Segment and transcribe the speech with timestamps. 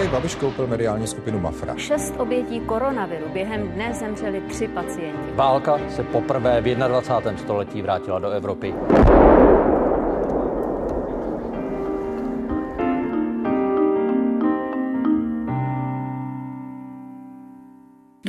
[0.00, 1.74] Andrej Babiš koupil mediální skupinu Mafra.
[1.76, 3.28] Šest obětí koronaviru.
[3.32, 5.32] Během dne zemřeli tři pacienti.
[5.34, 7.36] Válka se poprvé v 21.
[7.42, 8.74] století vrátila do Evropy.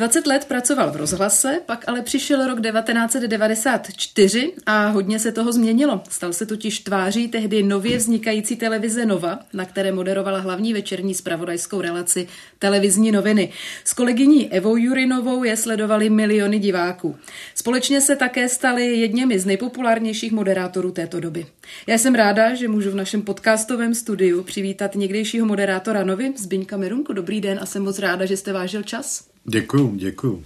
[0.01, 6.01] 20 let pracoval v rozhlase, pak ale přišel rok 1994 a hodně se toho změnilo.
[6.09, 11.81] Stal se totiž tváří tehdy nově vznikající televize Nova, na které moderovala hlavní večerní spravodajskou
[11.81, 12.27] relaci
[12.59, 13.51] televizní noviny.
[13.83, 17.17] S kolegyní Evou Jurinovou je sledovali miliony diváků.
[17.55, 21.45] Společně se také stali jedněmi z nejpopulárnějších moderátorů této doby.
[21.87, 27.13] Já jsem ráda, že můžu v našem podcastovém studiu přivítat někdejšího moderátora Novy, Zbyňka Merunku.
[27.13, 29.30] Dobrý den a jsem moc ráda, že jste vážil čas.
[29.43, 30.43] Děkuju, děkuju.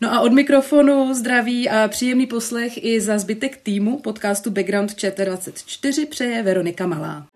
[0.00, 6.06] No a od mikrofonu zdraví a příjemný poslech i za zbytek týmu podcastu Background ČT24
[6.06, 7.26] přeje Veronika Malá.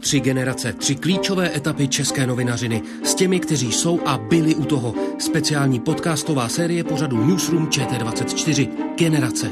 [0.00, 4.94] Tři generace, tři klíčové etapy české novinařiny s těmi, kteří jsou a byli u toho.
[5.18, 9.50] Speciální podcastová série pořadu Newsroom ČT24 Generace.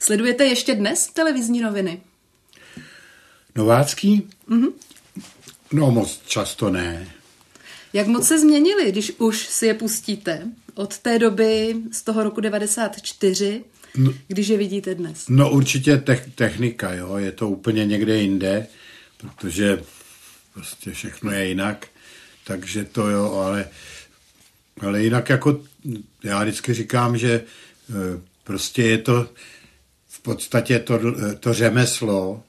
[0.00, 2.00] Sledujete ještě dnes televizní noviny?
[3.54, 4.28] Novácký?
[4.48, 4.72] Mm-hmm.
[5.72, 7.08] No moc často ne.
[7.94, 10.42] Jak moc se změnili, když už si je pustíte?
[10.74, 13.64] Od té doby z toho roku 94,
[13.96, 15.24] no, když je vidíte dnes?
[15.28, 18.66] No určitě te- technika, jo, je to úplně někde jinde,
[19.16, 19.82] protože
[20.54, 21.86] prostě všechno je jinak,
[22.44, 23.68] takže to jo, ale,
[24.80, 25.64] ale jinak jako
[26.22, 27.44] já vždycky říkám, že e,
[28.44, 29.28] prostě je to
[30.08, 31.00] v podstatě to,
[31.40, 32.42] to řemeslo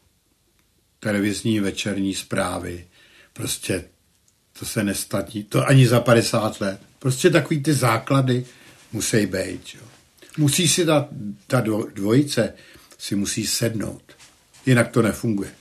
[1.00, 2.88] televizní večerní zprávy,
[3.34, 3.84] prostě
[4.60, 6.80] to se nestatí, to ani za 50 let.
[7.00, 8.46] Prostě takový ty základy
[8.92, 9.62] musí být.
[9.76, 9.82] Jo.
[10.38, 11.08] Musí si ta,
[11.48, 12.54] ta dvojice
[12.98, 14.02] si musí sednout,
[14.66, 15.52] jinak to nefunguje.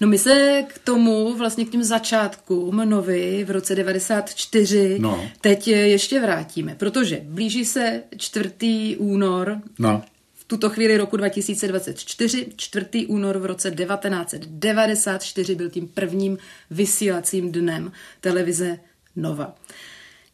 [0.00, 5.30] No my se k tomu, vlastně k těm začátkům novy v roce 94 no.
[5.40, 8.96] teď ještě vrátíme, protože blíží se 4.
[8.98, 10.02] únor no
[10.46, 13.06] tuto chvíli roku 2024, 4.
[13.06, 16.38] únor v roce 1994 byl tím prvním
[16.70, 18.78] vysílacím dnem televize
[19.16, 19.54] Nova.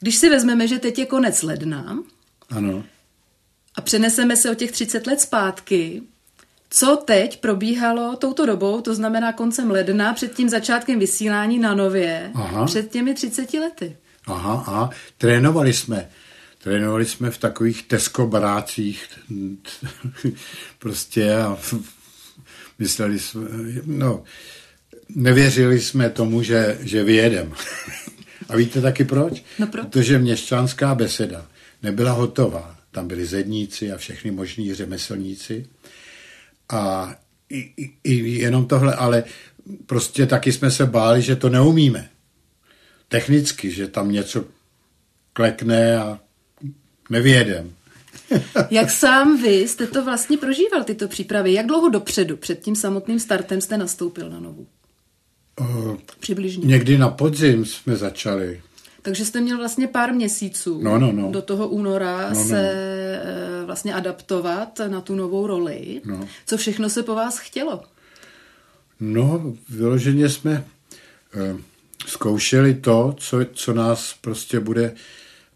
[0.00, 1.98] Když si vezmeme, že teď je konec ledna
[2.50, 2.84] ano.
[3.74, 6.02] a přeneseme se o těch 30 let zpátky,
[6.70, 12.30] co teď probíhalo touto dobou, to znamená koncem ledna, před tím začátkem vysílání na Nově,
[12.34, 12.66] Aha.
[12.66, 13.96] před těmi 30 lety?
[14.26, 16.08] Aha, aha, trénovali jsme.
[16.62, 19.06] Trénovali jsme v takových Tesco barácích,
[20.78, 21.58] prostě a
[22.78, 23.48] mysleli jsme,
[23.84, 24.22] no,
[25.08, 27.52] nevěřili jsme tomu, že, že vyjedem.
[28.48, 29.44] a víte taky proč?
[29.58, 29.86] No proč?
[29.86, 31.46] Protože měšťanská beseda
[31.82, 32.76] nebyla hotová.
[32.90, 35.66] Tam byli zedníci a všechny možní řemeslníci.
[36.68, 37.14] A
[37.48, 39.24] i, i, i jenom tohle, ale
[39.86, 42.10] prostě taky jsme se báli, že to neumíme.
[43.08, 44.44] Technicky, že tam něco
[45.32, 46.20] klekne a
[47.12, 47.72] nevyjedem.
[48.70, 51.52] Jak sám vy jste to vlastně prožíval, tyto přípravy?
[51.52, 54.66] Jak dlouho dopředu, před tím samotným startem, jste nastoupil na novu?
[55.60, 56.66] Uh, Přibližně.
[56.66, 58.62] Někdy na podzim jsme začali.
[59.02, 61.30] Takže jste měl vlastně pár měsíců no, no, no.
[61.30, 62.48] do toho února no, no.
[62.48, 66.00] se eh, vlastně adaptovat na tu novou roli.
[66.04, 66.28] No.
[66.46, 67.82] Co všechno se po vás chtělo?
[69.00, 70.64] No, vyloženě jsme
[71.52, 71.60] uh,
[72.06, 74.94] zkoušeli to, co, co nás prostě bude,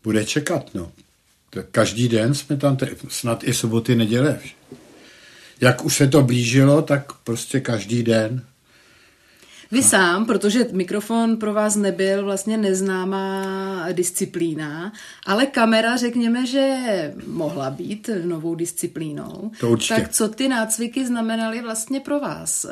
[0.05, 0.71] bude čekat.
[0.75, 0.93] No
[1.63, 2.79] každý den jsme tam,
[3.09, 4.41] snad i soboty, neděle.
[5.61, 8.45] Jak už se to blížilo, tak prostě každý den.
[9.71, 14.93] Vy sám, protože mikrofon pro vás nebyl vlastně neznámá disciplína,
[15.27, 19.51] ale kamera, řekněme, že mohla být novou disciplínou.
[19.61, 19.95] To určitě.
[19.95, 22.67] Tak co ty nácviky znamenaly vlastně pro vás?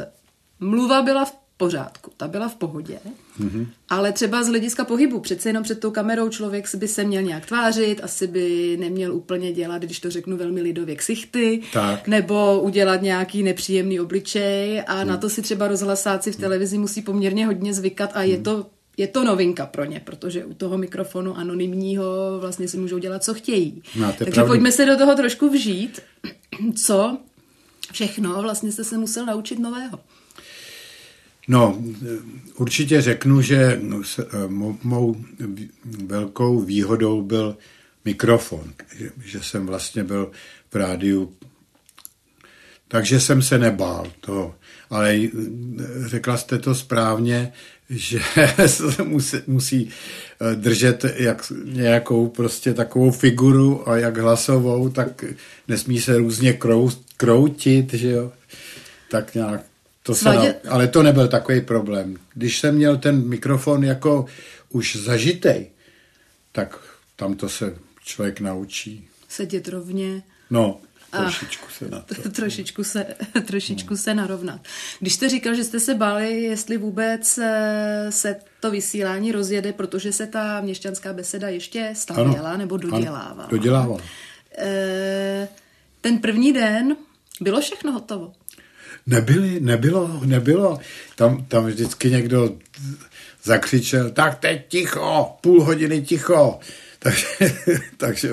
[0.60, 2.98] Mluva byla v pořádku, ta byla v pohodě,
[3.40, 3.66] mm-hmm.
[3.88, 7.46] ale třeba z hlediska pohybu, přece jenom před tou kamerou člověk by se měl nějak
[7.46, 12.08] tvářit, asi by neměl úplně dělat, když to řeknu velmi lidově, ksichty, tak.
[12.08, 15.08] nebo udělat nějaký nepříjemný obličej a mm.
[15.08, 18.24] na to si třeba rozhlasáci v televizi musí poměrně hodně zvykat a mm.
[18.24, 18.66] je to
[18.96, 22.04] je to novinka pro ně, protože u toho mikrofonu anonymního
[22.40, 23.82] vlastně si můžou dělat, co chtějí.
[23.96, 24.50] No, Takže pravdu.
[24.50, 26.00] pojďme se do toho trošku vžít,
[26.84, 27.18] co
[27.92, 30.00] všechno vlastně jste se musel naučit nového.
[31.48, 31.82] No,
[32.56, 34.24] určitě řeknu, že no, eh,
[34.82, 35.16] mou
[36.06, 37.56] velkou výhodou byl
[38.04, 38.72] mikrofon,
[39.24, 40.30] že, jsem vlastně byl
[40.70, 41.32] v rádiu.
[42.88, 44.54] Takže jsem se nebál toho.
[44.90, 45.18] Ale
[46.06, 47.52] řekla jste to správně,
[47.90, 48.20] že
[48.66, 49.88] se musí, musí
[50.40, 55.24] eh, držet jak nějakou prostě takovou figuru a jak hlasovou, tak
[55.68, 58.32] nesmí se různě krou, kroutit, že jo.
[59.10, 59.64] Tak nějak
[60.06, 62.16] to se na, ale to nebyl takový problém.
[62.34, 64.26] Když jsem měl ten mikrofon jako
[64.68, 65.70] už zažitej,
[66.52, 66.78] tak
[67.16, 69.08] tam to se člověk naučí.
[69.28, 70.22] Sedět rovně.
[70.50, 70.80] No,
[71.10, 72.30] trošičku se na to.
[72.30, 73.06] trošičku se,
[73.46, 73.98] trošičku no.
[73.98, 74.60] se narovnat.
[75.00, 80.12] Když jste říkal, že jste se báli, jestli vůbec eh, se to vysílání rozjede, protože
[80.12, 83.44] se ta měšťanská beseda ještě stavěla ano, nebo dodělávala.
[83.44, 84.00] Ano, dodělávala.
[84.58, 85.48] E,
[86.00, 86.96] ten první den
[87.40, 88.32] bylo všechno hotovo.
[89.06, 90.78] Nebyli, nebylo, nebylo.
[91.16, 92.56] Tam, tam vždycky někdo
[93.42, 96.60] zakřičel, tak teď ticho, půl hodiny ticho.
[97.04, 97.26] Takže,
[97.96, 98.30] takže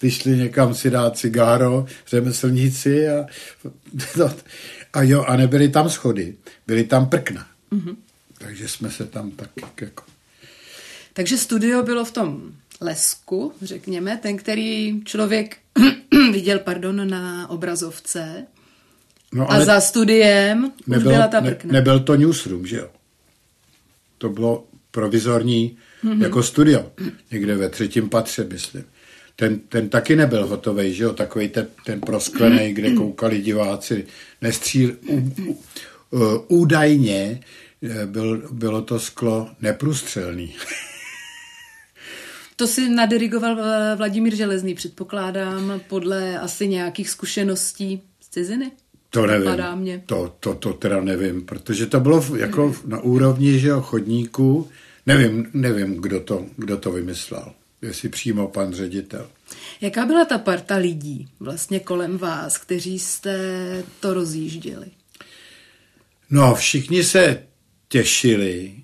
[0.00, 3.26] ty šli někam si dát cigáro, řemeslníci a,
[4.16, 4.34] no,
[4.92, 6.34] a jo, a nebyly tam schody,
[6.66, 7.46] byly tam prkna.
[7.72, 7.96] Mm-hmm.
[8.38, 10.02] Takže jsme se tam tak jako...
[11.12, 15.56] Takže studio bylo v tom lesku, řekněme, ten, který člověk
[16.32, 18.46] viděl, pardon, na obrazovce.
[19.36, 21.72] No, a za studiem nebyl, už byla ta prkna.
[21.72, 22.88] Ne, nebyl to newsroom, že jo?
[24.18, 26.22] To bylo provizorní mm-hmm.
[26.22, 26.92] jako studio,
[27.30, 28.84] někde ve třetím patře, myslím.
[29.36, 34.06] Ten, ten taky nebyl hotový, že jo, takový ten, ten prosklený, kde koukali diváci,
[34.42, 35.58] nestříl, u, u,
[36.48, 37.40] údajně
[37.82, 40.54] eh, byl, bylo to sklo neprůstřelný.
[42.56, 48.70] To si nadirigoval eh, Vladimír Železný, předpokládám, podle asi nějakých zkušeností z ciziny?
[49.16, 50.02] To nevím, mě.
[50.06, 54.68] To, to, to teda nevím, protože to bylo jako na úrovni že jo, chodníku,
[55.06, 57.52] nevím, nevím kdo, to, kdo to vymyslel,
[57.82, 59.28] jestli přímo pan ředitel.
[59.80, 63.38] Jaká byla ta parta lidí vlastně kolem vás, kteří jste
[64.00, 64.86] to rozjížděli?
[66.30, 67.42] No, všichni se
[67.88, 68.74] těšili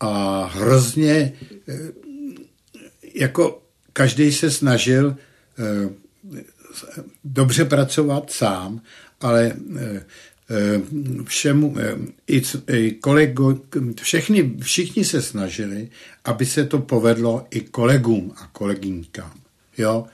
[0.00, 1.32] a hrozně
[1.68, 1.74] eh,
[3.14, 3.62] jako
[3.92, 5.16] každý se snažil
[5.58, 6.44] eh,
[7.24, 8.80] dobře pracovat sám
[9.20, 10.06] ale eh,
[10.50, 10.80] eh,
[11.24, 11.96] všemu, eh,
[12.76, 13.58] i, kolego,
[14.02, 15.88] všechny, všichni se snažili,
[16.24, 19.32] aby se to povedlo i kolegům a kolegyňkám.
[19.78, 20.06] Jo?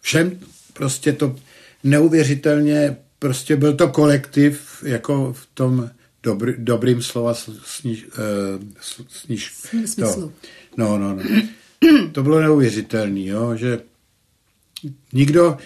[0.00, 0.38] Všem
[0.72, 1.36] prostě to
[1.84, 5.90] neuvěřitelně, prostě byl to kolektiv, jako v tom
[6.22, 8.06] dobrý, dobrým slova sníž,
[9.08, 9.52] sníž,
[9.96, 10.32] to.
[10.76, 11.22] No, no, no.
[12.12, 13.80] To bylo neuvěřitelné, jo, že
[15.12, 15.56] nikdo,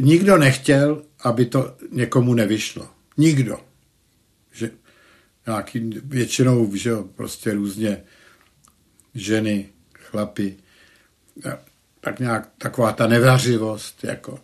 [0.00, 2.88] nikdo nechtěl, aby to někomu nevyšlo.
[3.16, 3.60] Nikdo.
[4.52, 4.70] Že
[5.46, 8.02] nějaký, většinou, že jo, prostě různě
[9.14, 9.68] ženy,
[9.98, 10.56] chlapy,
[12.00, 14.40] tak nějak taková ta nevařivost, jako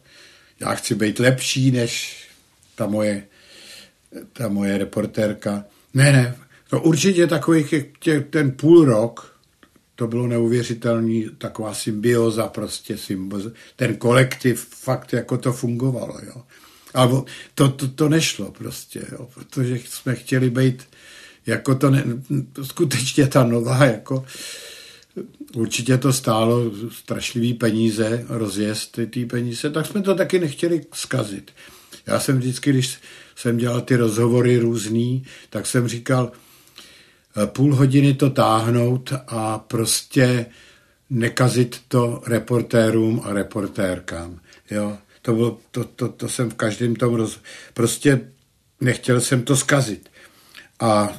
[0.61, 2.23] já chci být lepší než
[2.75, 3.27] ta moje,
[4.33, 5.65] ta moje reportérka.
[5.95, 6.37] Ne, ne,
[6.71, 7.65] to určitě takový
[8.31, 9.41] ten půl rok,
[9.95, 13.51] to bylo neuvěřitelný, taková symbioza prostě, symbioza.
[13.77, 16.43] ten kolektiv fakt jako to fungovalo, jo.
[16.97, 17.23] Ale
[17.55, 20.89] to, to, to nešlo prostě, jo, protože jsme chtěli být
[21.47, 22.05] jako to, ne,
[22.63, 24.25] skutečně ta nová, jako
[25.55, 31.51] určitě to stálo strašlivý peníze, rozjezd ty, ty peníze, tak jsme to taky nechtěli zkazit.
[32.07, 32.99] Já jsem vždycky, když
[33.37, 36.33] jsem dělal ty rozhovory různý, tak jsem říkal,
[37.47, 40.47] půl hodiny to táhnout a prostě
[41.11, 44.41] nekazit to reportérům a reportérkám.
[44.71, 44.99] Jo?
[45.27, 47.41] To, bylo, to, to, to jsem v každém tom roz...
[47.75, 48.21] Prostě
[48.81, 50.09] nechtěl jsem to zkazit.
[50.81, 51.17] A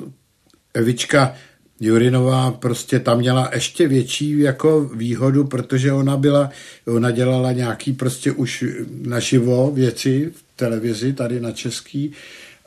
[0.74, 1.36] Evička
[1.80, 6.50] Jurinová prostě tam měla ještě větší jako výhodu, protože ona byla,
[6.86, 8.66] ona dělala nějaký prostě už
[9.02, 12.12] naživo věci v televizi tady na český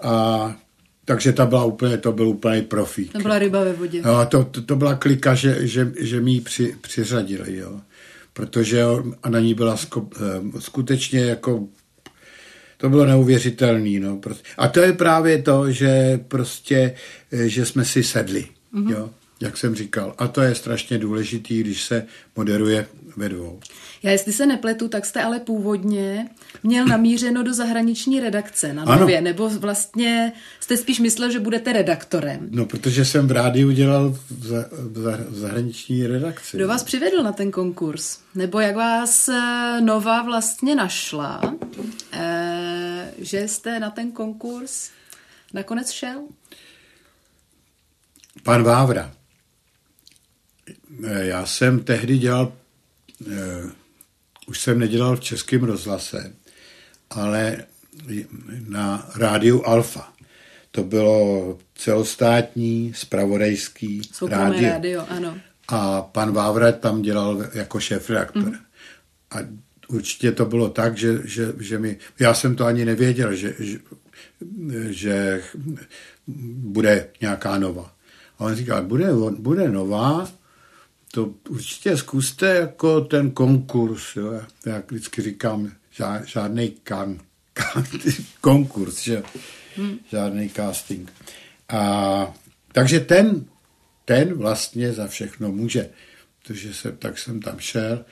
[0.03, 0.57] a
[1.05, 3.13] takže ta byla úplně, to byl úplně profík.
[3.13, 4.03] To byla ryba ve vodě.
[4.05, 7.81] No, to, to, to byla klika, že, že, že mi ji při, přiřadili, jo
[8.41, 8.85] protože
[9.23, 10.21] a na ní byla eh,
[10.59, 11.69] skutečně jako
[12.77, 14.01] to bylo neuvěřitelné.
[14.01, 14.21] No.
[14.59, 16.95] A to je právě to, že prostě,
[17.33, 18.91] eh, že jsme si sedli, mm-hmm.
[18.91, 20.15] jo, jak jsem říkal.
[20.19, 22.07] A to je strašně důležitý, když se
[22.37, 23.61] moderuje ve dvou.
[24.03, 26.29] Já jestli se nepletu, tak jste ale původně
[26.63, 29.25] měl namířeno do zahraniční redakce na Nově, ano.
[29.25, 32.49] nebo vlastně jste spíš myslel, že budete redaktorem.
[32.51, 34.69] No, protože jsem v rádiu dělal v, za,
[35.29, 36.57] v zahraniční redakci.
[36.57, 38.19] Kdo vás přivedl na ten konkurs?
[38.35, 41.55] Nebo jak vás eh, Nova vlastně našla,
[42.13, 44.91] e, že jste na ten konkurs
[45.55, 46.23] nakonec šel?
[48.43, 49.20] Pan Vávra.
[51.05, 52.53] Eh, já jsem tehdy dělal
[54.51, 56.33] už jsem nedělal v českém rozhlase,
[57.11, 57.65] ale
[58.69, 60.13] na rádiu Alfa.
[60.71, 64.69] To bylo celostátní, spravodajský rádio.
[64.69, 65.05] rádio.
[65.09, 65.39] ano.
[65.69, 68.43] A pan Vávra tam dělal jako šéf-redaktor.
[68.43, 68.55] Mm.
[69.31, 69.37] A
[69.89, 73.79] určitě to bylo tak, že, že, že mi, já jsem to ani nevěděl, že, že,
[74.89, 75.43] že
[76.57, 77.95] bude nějaká nova.
[78.39, 79.09] A on říkal, bude,
[79.39, 80.29] bude nová,
[81.13, 84.41] to určitě zkuste jako ten konkurs, jo.
[84.67, 85.73] Já vždycky říkám,
[86.25, 87.21] žádný kan,
[87.53, 87.85] kan,
[88.41, 89.23] konkurs, že?
[89.77, 89.99] Hmm.
[90.11, 91.13] žádný casting.
[91.69, 92.35] A,
[92.73, 93.45] takže ten,
[94.05, 95.91] ten vlastně za všechno může.
[96.47, 98.05] Takže se, tak jsem tam šel,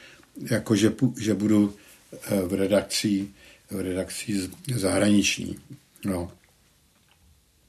[0.51, 1.77] jako že, že budu
[2.13, 3.29] eh, v redakci,
[3.71, 5.59] v redakci zahraniční.
[6.05, 6.33] No.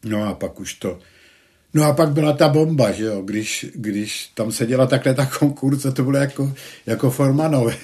[0.03, 0.99] no a pak už to,
[1.73, 5.91] No a pak byla ta bomba, že jo, když, když tam seděla takhle ta konkurce,
[5.91, 6.53] to bylo jako,
[6.85, 7.77] jako Formanové,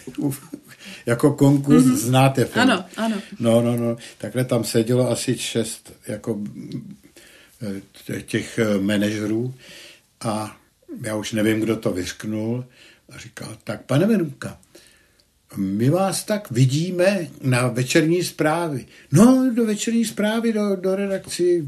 [1.05, 1.95] jako konkurs, mm-hmm.
[1.95, 2.71] znáte film.
[2.71, 3.15] Ano, ano.
[3.39, 6.39] No, no, no, takhle tam sedělo asi šest jako
[8.11, 9.53] eh, těch eh, manažerů
[10.21, 10.57] a
[11.01, 12.65] já už nevím, kdo to vysknul
[13.09, 14.57] a říkal, tak pane Menuka,
[15.57, 18.85] my vás tak vidíme na večerní zprávy.
[19.11, 21.65] No, do večerní zprávy, do, do redakci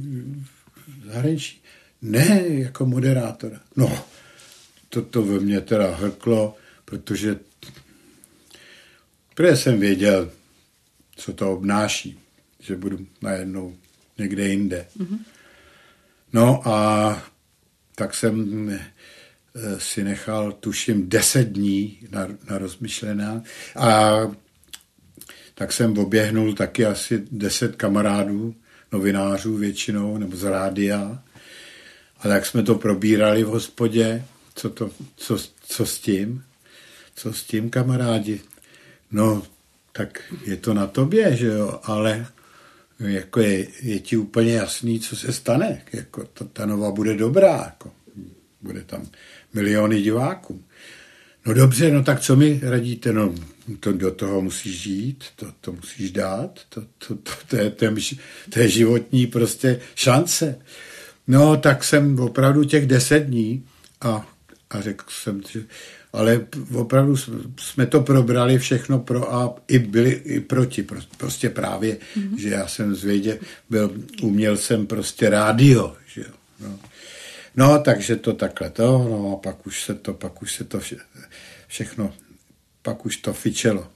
[1.05, 1.61] zahraničí.
[2.07, 3.59] Ne, jako moderátora.
[3.75, 4.05] No,
[4.89, 7.39] to, to ve mně teda hrklo, protože
[9.37, 10.31] protože jsem věděl,
[11.15, 12.19] co to obnáší,
[12.59, 13.75] že budu najednou
[14.17, 14.85] někde jinde.
[14.99, 15.19] Mm-hmm.
[16.33, 17.23] No a
[17.95, 23.43] tak jsem eh, si nechal, tuším, deset dní na, na rozmyšlená
[23.75, 24.17] a
[25.53, 28.55] tak jsem oběhnul taky asi deset kamarádů,
[28.91, 31.23] novinářů většinou, nebo z rádia
[32.19, 36.43] a tak jsme to probírali v hospodě, co, to, co, co s tím,
[37.15, 38.41] co s tím kamarádi.
[39.11, 39.43] No,
[39.91, 42.27] tak je to na tobě, že jo, ale
[42.99, 45.81] jako je, je ti úplně jasný, co se stane.
[45.93, 47.91] Jako ta, ta nova bude dobrá, jako
[48.61, 49.07] bude tam
[49.53, 50.63] miliony diváků.
[51.45, 53.13] No dobře, no tak co mi radíte?
[53.13, 53.35] No
[53.79, 57.85] to do toho musíš žít, to, to musíš dát, to, to, to, to, je, to,
[57.85, 57.91] je,
[58.49, 60.59] to je životní prostě šance.
[61.27, 63.63] No, tak jsem opravdu těch deset dní
[64.01, 64.27] a,
[64.69, 65.63] a řekl jsem, že
[66.13, 67.15] ale opravdu
[67.59, 70.85] jsme to probrali všechno pro a i byli i proti.
[71.17, 72.37] Prostě právě, mm-hmm.
[72.37, 73.37] že já jsem zvěděl,
[73.69, 73.91] byl,
[74.21, 76.33] uměl jsem prostě rádio, že jo.
[76.59, 76.79] No.
[77.55, 80.79] no, takže to takhle to, no a pak už se to, pak už se to
[80.79, 80.97] vše,
[81.67, 82.13] všechno,
[82.81, 83.87] pak už to fičelo.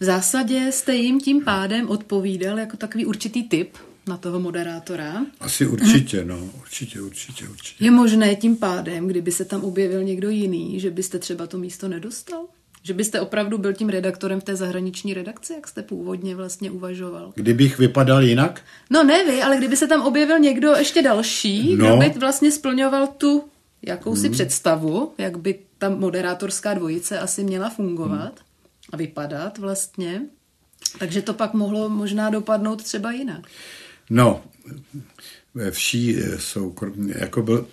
[0.00, 5.26] V zásadě jste jim tím pádem odpovídal jako takový určitý typ na toho moderátora.
[5.40, 7.84] Asi určitě, no, určitě, určitě, určitě.
[7.84, 11.88] Je možné tím pádem, kdyby se tam objevil někdo jiný, že byste třeba to místo
[11.88, 12.44] nedostal?
[12.82, 17.32] Že byste opravdu byl tím redaktorem v té zahraniční redakci, jak jste původně vlastně uvažoval?
[17.34, 18.62] Kdybych vypadal jinak?
[18.90, 21.86] No ne vy, ale kdyby se tam objevil někdo ještě další, no.
[21.86, 23.44] kdo by vlastně splňoval tu
[23.82, 24.32] jakousi hmm.
[24.32, 28.92] představu, jak by ta moderátorská dvojice asi měla fungovat hmm.
[28.92, 30.22] a vypadat vlastně.
[30.98, 33.46] Takže to pak mohlo možná dopadnout třeba jinak.
[34.10, 34.44] No,
[35.54, 36.74] ve vší eh, jsou,
[37.06, 37.68] jako byl,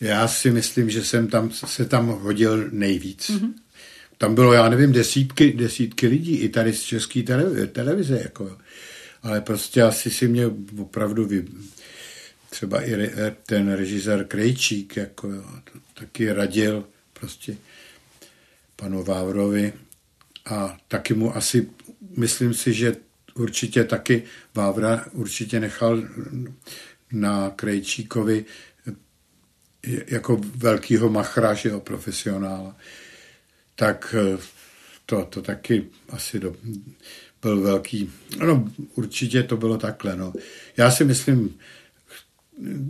[0.00, 3.30] já si myslím, že jsem tam, se tam hodil nejvíc.
[3.30, 3.52] Mm-hmm.
[4.18, 8.58] Tam bylo, já nevím, desítky, desítky lidí, i tady z české televize, televize jako,
[9.22, 10.46] ale prostě asi si mě
[10.78, 11.44] opravdu vy,
[12.50, 15.44] třeba i re, eh, ten režisér Krejčík, jako, jo,
[15.94, 17.56] taky radil prostě
[18.76, 19.72] panu Vávrovi
[20.46, 21.68] a taky mu asi,
[22.16, 22.96] myslím si, že
[23.34, 24.22] určitě taky
[24.54, 26.02] Vávra určitě nechal
[27.12, 28.44] na Krejčíkovi
[30.06, 32.76] jako velkýho machra, že jo, profesionála.
[33.74, 34.38] Tak eh,
[35.06, 36.54] to, to taky asi do,
[37.42, 38.10] byl velký,
[38.46, 40.32] no určitě to bylo takhle, no.
[40.76, 41.58] Já si myslím,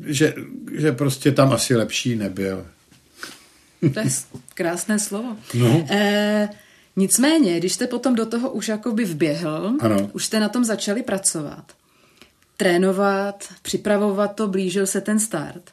[0.07, 0.35] že,
[0.73, 2.67] že prostě tam asi lepší nebyl.
[3.95, 4.07] To je
[4.55, 5.37] krásné slovo.
[5.55, 5.87] No.
[5.91, 6.49] E,
[6.97, 10.11] Nicméně, když jste potom do toho už jakoby vběhl, ano.
[10.13, 11.73] už jste na tom začali pracovat,
[12.57, 15.71] trénovat, připravovat to, blížil se ten start.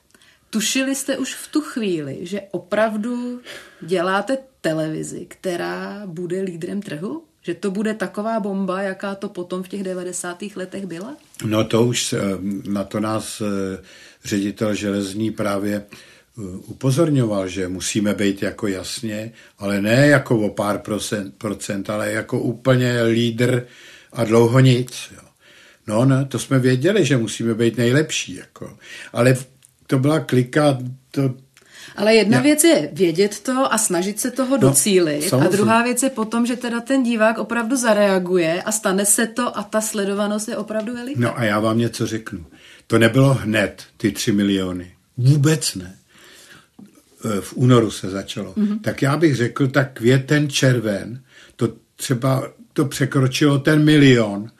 [0.50, 3.42] Tušili jste už v tu chvíli, že opravdu
[3.82, 7.24] děláte televizi, která bude lídrem trhu?
[7.42, 10.44] Že to bude taková bomba, jaká to potom v těch 90.
[10.56, 11.16] letech byla?
[11.46, 12.20] No to už eh,
[12.70, 13.84] na to nás eh,
[14.24, 15.86] ředitel železní právě
[16.68, 22.40] upozorňoval, že musíme být jako jasně, ale ne jako o pár procent, procent ale jako
[22.40, 23.66] úplně lídr
[24.14, 25.12] a dlouho nic.
[25.16, 25.22] Jo.
[25.88, 28.36] No, ne, to jsme věděli, že musíme být nejlepší.
[28.36, 28.78] Jako.
[29.14, 29.38] Ale
[29.88, 30.78] to byla klika,
[31.12, 31.34] to
[31.96, 35.26] Ale jedna Já- věc je vědět to a snažit se toho docílit.
[35.26, 35.50] A samozřejmě.
[35.58, 39.64] druhá věc je potom, že teda ten divák opravdu zareaguje a stane se to a
[39.64, 41.20] ta sledovanost je opravdu veliká.
[41.22, 42.46] No a já vám něco řeknu.
[42.88, 44.92] To nebylo hned, ty tři miliony.
[45.18, 45.96] Vůbec ne.
[47.26, 48.54] E, V únoru se začalo.
[48.54, 48.82] Mm-hmm.
[48.82, 51.22] Tak já bych řekl, tak květen, červen,
[51.56, 54.52] to třeba to překročilo ten milion.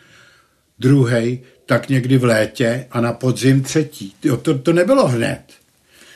[0.80, 4.14] Druhý, tak někdy v létě a na podzim třetí.
[4.24, 5.42] Jo, to, to nebylo hned.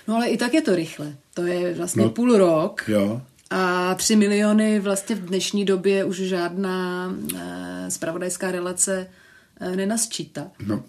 [0.07, 1.15] No ale i tak je to rychle.
[1.33, 2.07] To je vlastně No.
[2.07, 2.13] no.
[2.13, 2.83] půl rok.
[2.87, 3.21] Jo.
[3.49, 9.07] A tři miliony vlastně v dnešní době už žádná e, spravodajská relace
[9.59, 10.51] e, nenasčítá.
[10.67, 10.83] No,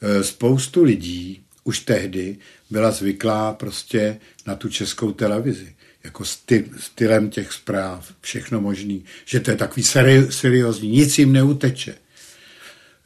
[0.00, 2.36] e, spoustu lidí už tehdy
[2.74, 5.74] byla zvyklá prostě na tu českou televizi.
[6.04, 9.04] Jako sty, stylem těch zpráv, všechno možný.
[9.24, 11.94] Že to je takový seri, seriózní, nic jim neuteče.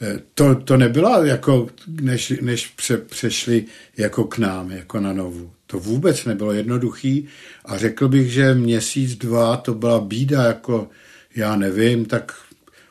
[0.00, 3.64] E, To, to nebylo jako, než, než pře, přešli
[3.96, 5.52] jako k nám, jako na novu.
[5.66, 7.28] To vůbec nebylo jednoduchý
[7.64, 10.88] a řekl bych, že měsíc, dva to byla bída, jako
[11.36, 12.32] já nevím, tak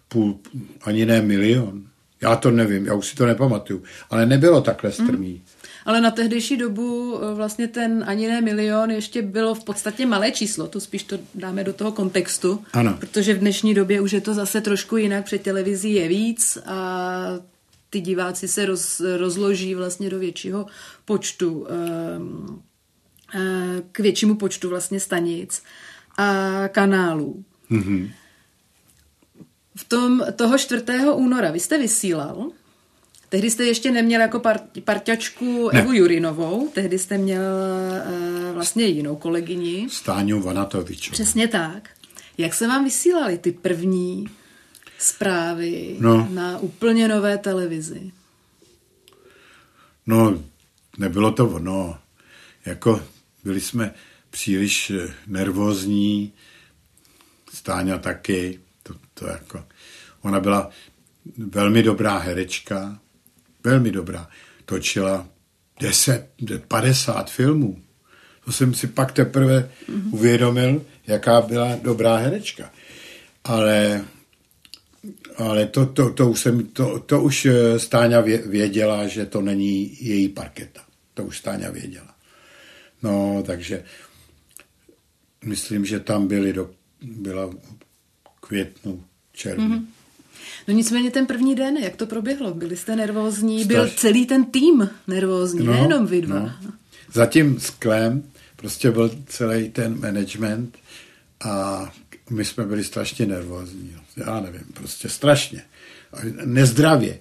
[0.07, 0.39] půl,
[0.81, 1.83] ani ne milion.
[2.21, 3.83] Já to nevím, já už si to nepamatuju.
[4.09, 5.41] Ale nebylo takhle strmý.
[5.87, 10.31] Ale na tehdejší dobu e, vlastně ten ani ne milion ještě bylo v podstatě malé
[10.31, 12.97] číslo, to spíš to dáme do toho kontextu, Ano.
[12.99, 16.79] protože v dnešní době už je to zase trošku jinak, před televizí je víc a
[17.89, 20.65] ty diváci se roz, rozloží vlastně do většího
[21.05, 22.61] počtu, ehm,
[23.35, 25.63] eh, k většímu počtu vlastně stanic
[26.17, 27.43] a kanálů.
[27.71, 28.11] Mm-hmm.
[29.75, 30.83] V tom toho 4.
[31.13, 32.51] února vy jste vysílal,
[33.29, 35.79] tehdy jste ještě neměl jako part, parťačku Ne.
[35.81, 39.87] Evu Jurinovou, tehdy jste měl uh, vlastně jinou kolegyni.
[39.91, 41.13] Stáňu Vanatovičovou.
[41.13, 41.89] Přesně tak.
[42.37, 44.25] Jak se vám vysílaly ty první
[44.99, 46.27] zprávy No.
[46.31, 48.11] na úplně nové televizi?
[50.07, 50.43] No,
[50.97, 51.99] nebylo to ono.
[52.65, 53.03] Jako
[53.43, 53.93] byli jsme
[54.29, 56.33] příliš eh, nervózní,
[57.53, 59.65] Stáňa taky, to, to jako,
[60.21, 60.69] ona byla
[61.37, 62.99] velmi dobrá herečka,
[63.67, 64.29] velmi dobrá,
[64.65, 65.27] točila
[65.79, 66.29] 10,
[66.67, 67.81] 50 filmů.
[68.45, 70.13] To jsem si pak teprve mm-hmm.
[70.13, 72.71] uvědomil, jaká byla dobrá herečka.
[73.43, 74.05] Ale,
[75.37, 79.41] ale to, to, to, už jsem, to, to už eh, Stáňa vě- věděla, že to
[79.41, 80.81] není její parketa.
[81.13, 82.15] To už Stáňa věděla.
[83.03, 83.83] No, takže
[85.45, 86.69] myslím, že tam byli do,
[87.01, 87.55] byla v
[88.39, 89.75] květnu, červnu.
[89.75, 89.96] Mm-hmm.
[90.67, 92.53] No nicméně ten první den, jak to proběhlo?
[92.53, 93.65] Byli jste nervózní?
[93.65, 96.39] Byl Straš- celý ten tým nervózní, no, nejenom vy dva.
[96.39, 96.71] No.
[97.13, 98.23] Za tím sklem
[98.55, 100.77] prostě byl celý ten management
[101.43, 101.85] a
[102.29, 103.95] my jsme byli strašně nervózní.
[104.17, 105.61] Já nevím, prostě strašně.
[106.45, 107.19] Nezdravě.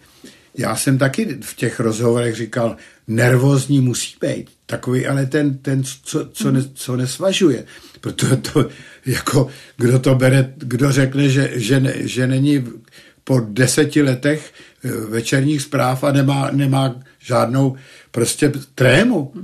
[0.59, 2.77] Já jsem taky v těch rozhovorech říkal,
[3.09, 4.51] nervózní musí být.
[4.67, 7.65] Takový, ale ten, ten co, co, ne, co nesvažuje.
[8.01, 8.69] Protože to,
[9.07, 12.65] jako, kdo to bere, kdo řekne, že, že, ne, že není
[13.27, 17.77] po deseti letech eh, večerních zpráv a nemá, nemá žádnou
[18.11, 19.35] prostě trému,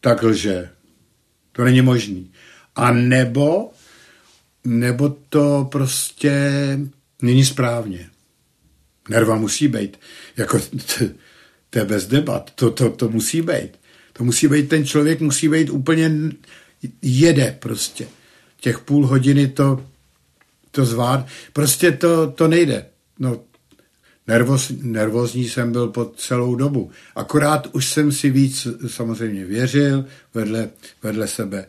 [0.00, 0.68] tak lže.
[1.52, 2.30] To není možný.
[2.76, 3.70] A nebo,
[4.64, 6.42] nebo to prostě
[7.22, 8.10] není správně.
[9.08, 10.00] Nerva musí být.
[10.36, 10.58] Jako,
[11.70, 12.50] to je bez debat.
[12.54, 13.70] To, to, to musí být.
[14.12, 16.10] To musí být, ten člověk musí být úplně
[17.02, 18.06] jede prostě.
[18.60, 19.86] Těch půl hodiny to,
[20.70, 21.26] to zvlád.
[21.52, 22.86] Prostě to, to nejde.
[23.18, 23.40] No,
[24.26, 26.90] nervoz, nervózní jsem byl po celou dobu.
[27.16, 30.04] Akorát už jsem si víc samozřejmě věřil
[30.34, 30.70] vedle,
[31.02, 31.66] vedle sebe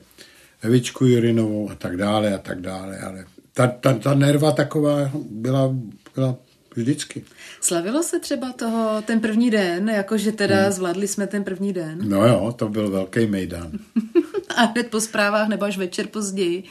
[0.61, 5.75] Evičku Jurinovou a tak dále a tak dále, ale ta, ta, ta nerva taková byla,
[6.15, 6.35] byla
[6.75, 7.23] vždycky.
[7.61, 10.71] Slavilo se třeba toho ten první den, jakože teda hmm.
[10.71, 13.71] zvládli jsme ten první den No jo, to byl velký mejdan.
[14.55, 16.63] a hned po zprávách nebo až večer později.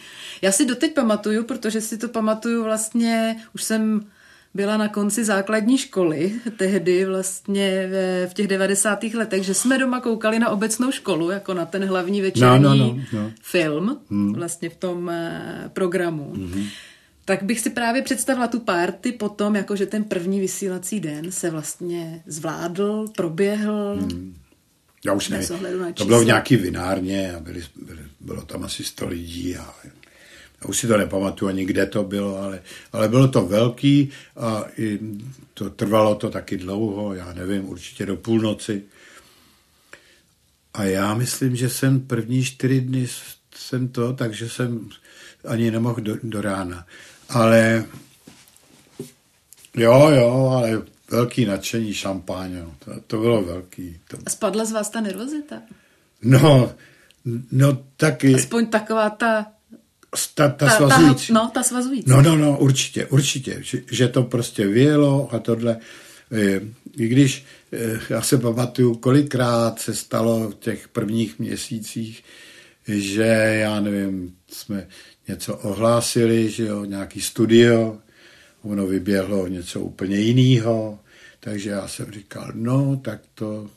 [0.43, 4.07] Já si doteď pamatuju, protože si to pamatuju vlastně, už jsem
[4.59, 7.89] byla na konci základní školy, tehdy vlastně
[8.29, 9.03] v těch 90.
[9.03, 12.87] letech, že jsme doma koukali na obecnou školu, jako na ten hlavní večerní No, no,
[12.87, 13.33] no, no.
[13.43, 14.35] film, hmm.
[14.35, 16.33] vlastně v tom eh, programu.
[16.37, 16.67] Hmm.
[17.25, 22.23] Tak bych si právě představila tu párty potom, jakože ten první vysílací den se vlastně
[22.27, 23.99] zvládl, proběhl.
[24.01, 24.35] Hmm.
[25.05, 25.39] Já už na
[25.95, 29.75] To bylo v nějaký vinárně a byli, byli, bylo tam asi 100 lidí a
[30.65, 34.99] už si to nepamatuju ani kde to bylo, ale, ale bylo to velký a i
[35.55, 38.83] to trvalo to taky dlouho, já nevím, určitě do půlnoci.
[40.75, 43.07] A já myslím, že jsem první čtyři dny
[43.55, 44.89] jsem to, takže jsem
[45.45, 46.87] ani nemohl do, do rána.
[47.29, 47.85] Ale
[49.77, 52.63] jo, jo, ale velký nadšení šampáň.
[52.79, 54.01] To, to bylo velký.
[54.09, 55.63] To, Spadla z vás ta nervozita?
[56.23, 56.73] No,
[57.53, 58.35] No taky.
[58.35, 59.47] Aspoň taková ta...
[60.35, 61.33] Ta, ta, ta svazující.
[61.33, 62.11] no, ta svazující.
[62.11, 63.59] No, no, no, určitě, určitě.
[63.61, 65.77] Že, že to prostě vyjelo a tohle.
[66.97, 67.45] I když
[68.11, 72.25] já se pamatuju, kolikrát se stalo v těch prvních měsících,
[72.89, 74.89] že já nevím, jsme
[75.29, 77.99] něco ohlásili, že jo, nějaký studio,
[78.63, 80.99] ono vyběhlo něco úplně jiného,
[81.41, 83.71] takže já jsem říkal, no, tak to,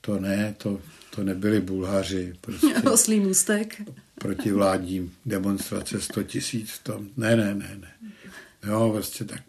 [0.00, 2.34] to ne, to, to nebyli Bulhaři.
[2.40, 3.82] Prostě Oslý můstek.
[4.24, 7.08] Protivládní demonstrace 100 tisíc v tom.
[7.16, 7.88] Ne, ne, ne, ne.
[8.66, 9.40] Jo, prostě tak.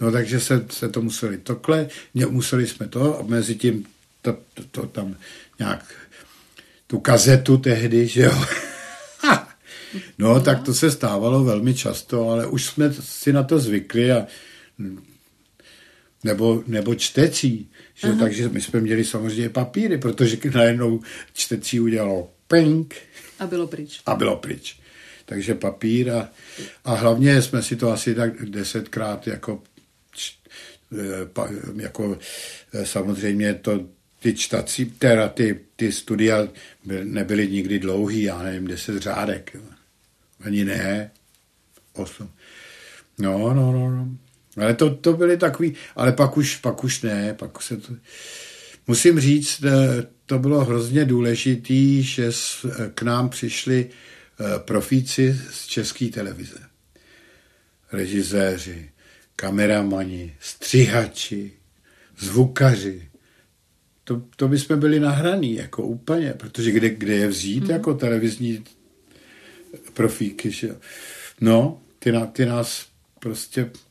[0.00, 1.88] No takže se, se to museli tokle,
[2.28, 3.86] museli jsme to a mezi tím
[4.22, 5.16] to, to, to tam
[5.58, 5.94] nějak
[6.86, 8.44] tu kazetu tehdy, že jo.
[10.18, 14.26] no, tak to se stávalo velmi často, ale už jsme si na to zvykli a
[16.24, 18.12] nebo, nebo čtecí, že?
[18.12, 21.00] takže my jsme měli samozřejmě papíry, protože najednou
[21.32, 22.94] čtecí udělalo ping.
[23.38, 24.00] A bylo pryč.
[24.06, 24.80] A bylo pryč.
[25.24, 26.28] Takže papír a,
[26.84, 29.62] a hlavně jsme si to asi tak desetkrát jako,
[30.98, 32.18] e, jako
[32.72, 33.80] e, samozřejmě to
[34.20, 36.48] ty čtací, teda ty, ty studia
[37.04, 39.56] nebyly nikdy dlouhý, já nevím, deset řádek.
[40.40, 41.10] Ani ne.
[41.92, 42.30] Osm.
[43.18, 44.08] No, no, no, no.
[44.62, 47.92] Ale to, to byly takový, ale pak už, pak už ne, pak se to...
[48.86, 52.30] Musím říct, eh, to bylo hrozně důležitý, že
[52.94, 56.58] k nám přišli eh, profíci z české televize.
[57.92, 58.90] Režiséři,
[59.36, 61.52] kameramani, střihači,
[62.18, 63.08] zvukaři.
[64.04, 67.70] To, to by jsme byli nahraný, jako úplně, protože kde, kde je vzít mm.
[67.70, 68.64] jako televizní
[69.94, 70.76] profíky, že
[71.40, 72.86] No, ty, na, ty nás
[73.20, 73.87] prostě Eh,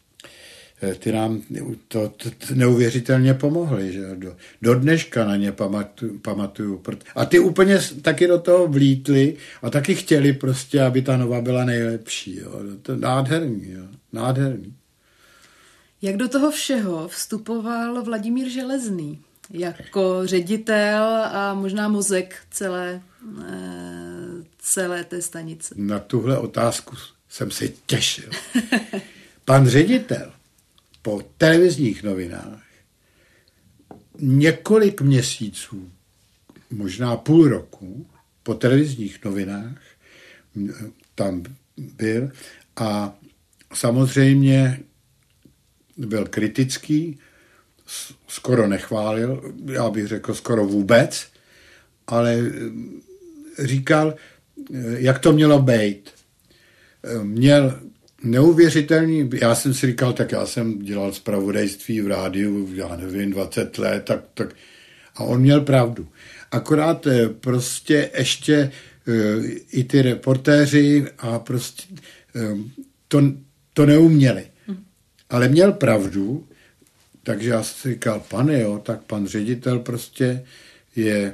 [0.99, 1.41] ty nám
[1.87, 3.93] to, to, to neuvěřitelně pomohly.
[3.93, 4.15] Že?
[4.15, 6.83] Do, do dneška na ně pamatuju, pamatuju.
[7.15, 11.65] A ty úplně taky do toho vlítli a taky chtěli prostě, aby ta nova byla
[11.65, 12.35] nejlepší.
[12.35, 12.51] Jo?
[12.81, 13.71] To je nádherný.
[13.71, 13.83] Jo?
[14.13, 14.73] Nádherný.
[16.01, 23.01] Jak do toho všeho vstupoval Vladimír Železný jako ředitel a možná mozek celé,
[23.41, 25.75] eh, celé té stanice?
[25.77, 26.95] Na tuhle otázku
[27.29, 28.29] jsem se těšil.
[29.45, 30.31] Pan ředitel
[31.07, 32.63] po televizních novinách
[34.19, 35.91] několik měsíců,
[36.71, 38.07] možná půl roku,
[38.43, 39.81] po televizních novinách
[41.15, 41.43] tam
[41.77, 42.31] byl
[42.75, 43.19] a
[43.73, 44.79] samozřejmě
[45.97, 47.19] byl kritický,
[48.27, 51.27] skoro nechválil, já bych řekl skoro vůbec,
[52.07, 52.51] ale
[53.59, 54.15] říkal,
[54.97, 56.09] jak to mělo být.
[57.23, 57.79] Měl
[58.23, 63.77] neuvěřitelný, já jsem si říkal, tak já jsem dělal zpravodajství v rádiu, já nevím, 20
[63.77, 64.55] let, tak, tak
[65.15, 66.07] a on měl pravdu.
[66.51, 68.71] Akorát eh, prostě ještě
[69.07, 71.83] eh, i ty reportéři a prostě
[72.35, 72.57] eh,
[73.07, 73.21] to,
[73.73, 74.43] to neuměli.
[75.29, 76.47] Ale měl pravdu,
[77.23, 80.43] takže já jsem si říkal, pane jo, tak pan ředitel prostě
[80.95, 81.33] je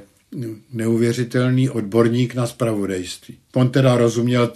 [0.72, 3.38] neuvěřitelný odborník na spravodajství.
[3.54, 4.52] On teda rozuměl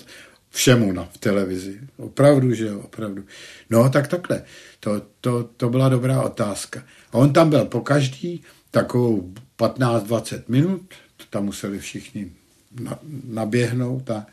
[0.58, 1.80] všemu na, v televizi.
[1.96, 3.24] Opravdu, že jo, opravdu.
[3.70, 4.42] No, tak takhle.
[4.80, 6.84] To, to, to byla dobrá otázka.
[7.12, 12.32] A on tam byl po každý takovou 15-20 minut, to tam museli všichni
[12.80, 14.26] na, naběhnout a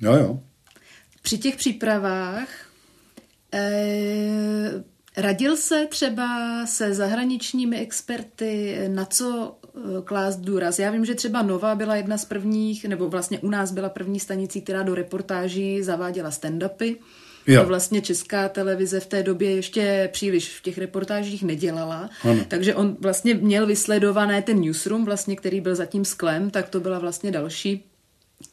[0.00, 0.40] no jo.
[1.22, 2.48] Při těch přípravách
[3.54, 4.84] eh,
[5.16, 6.26] radil se třeba
[6.66, 10.78] se zahraničními experty, na co Eh, klást důraz.
[10.78, 14.20] Já vím, že třeba Nova byla jedna z prvních, nebo vlastně u nás byla první
[14.20, 16.96] stanicí, která do reportáží zaváděla stand-upy.
[17.46, 17.60] Jo.
[17.60, 22.10] To vlastně česká televize v té době ještě příliš v těch reportážích nedělala.
[22.22, 22.44] Ano.
[22.48, 26.98] Takže on vlastně měl vysledované ten newsroom, vlastně, který byl zatím sklem, tak to byla
[26.98, 27.89] vlastně další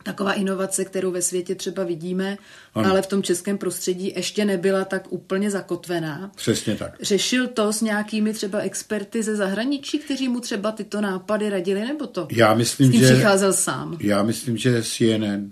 [0.03, 2.37] taková inovace, kterou ve světě třeba vidíme,
[2.73, 2.89] ano.
[2.89, 6.31] ale v tom českém prostředí ještě nebyla tak úplně zakotvená.
[6.35, 6.91] Přesně tak.
[7.01, 12.07] Řešil to s nějakými třeba experty ze zahraničí, kteří mu třeba tyto nápady radili, nebo
[12.07, 13.97] to já myslím, s tím že, přicházel sám?
[13.99, 15.49] Já myslím, že CNN.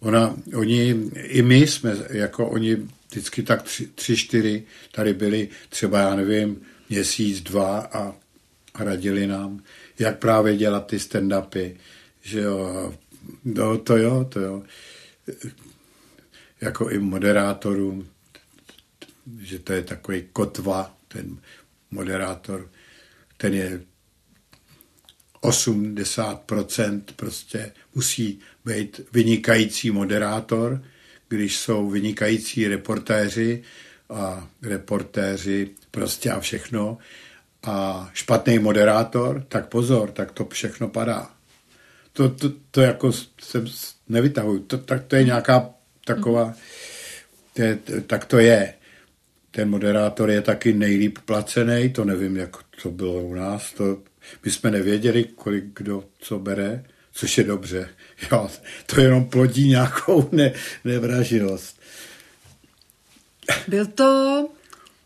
[0.00, 2.76] Ona, oni, i my jsme, jako oni
[3.10, 8.14] vždycky tak tři, tři, čtyři tady byli, třeba já nevím, měsíc, dva a,
[8.74, 9.60] a radili nám,
[9.98, 11.76] jak právě dělat ty stand-upy,
[12.22, 12.94] že jo,
[13.44, 14.62] No, to jo, to jo.
[16.60, 18.08] Jako i moderátorům,
[19.40, 21.38] že to je takový kotva, ten
[21.90, 22.70] moderátor,
[23.36, 23.80] ten je
[25.42, 30.82] 80% prostě musí být vynikající moderátor,
[31.28, 33.62] když jsou vynikající reportéři
[34.10, 36.98] a reportéři prostě a všechno
[37.62, 41.39] a špatný moderátor, tak pozor, tak to všechno padá.
[42.20, 43.66] To, to, to jako jsem
[44.08, 44.60] nevytahuji.
[44.60, 45.70] To, tak, to je nějaká
[46.04, 46.54] taková,
[47.52, 48.74] to je, tak to je.
[49.50, 54.02] Ten moderátor je taky nejlíp placený, to nevím, jak to bylo u nás, to
[54.44, 57.88] my jsme nevěděli, kolik kdo co bere, což je dobře.
[58.32, 58.50] Jo,
[58.86, 60.52] to jenom plodí nějakou ne,
[60.84, 61.80] nevraživost.
[63.68, 64.48] Byl to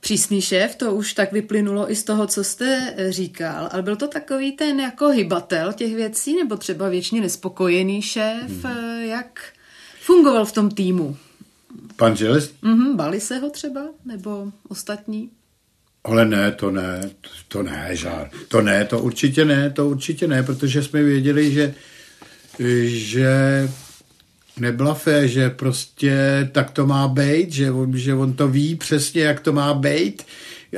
[0.04, 4.08] přísný šéf, to už tak vyplynulo i z toho, co jste říkal, ale byl to
[4.08, 9.02] takový ten jako hybatel těch věcí, nebo třeba věčně nespokojený šéf, hmm.
[9.02, 9.42] jak
[10.00, 11.16] fungoval v tom týmu?
[11.96, 12.52] Pan Želez?
[12.62, 15.30] Mm-hmm, bali se ho třeba, nebo ostatní?
[16.04, 17.10] Ale ne, to ne,
[17.48, 18.30] to ne, žár.
[18.48, 21.74] To ne, to určitě ne, to určitě ne, protože jsme věděli, že,
[22.84, 23.28] že
[24.60, 29.22] nebyla fé, že prostě tak to má být, že on, že on to ví přesně,
[29.22, 30.22] jak to má být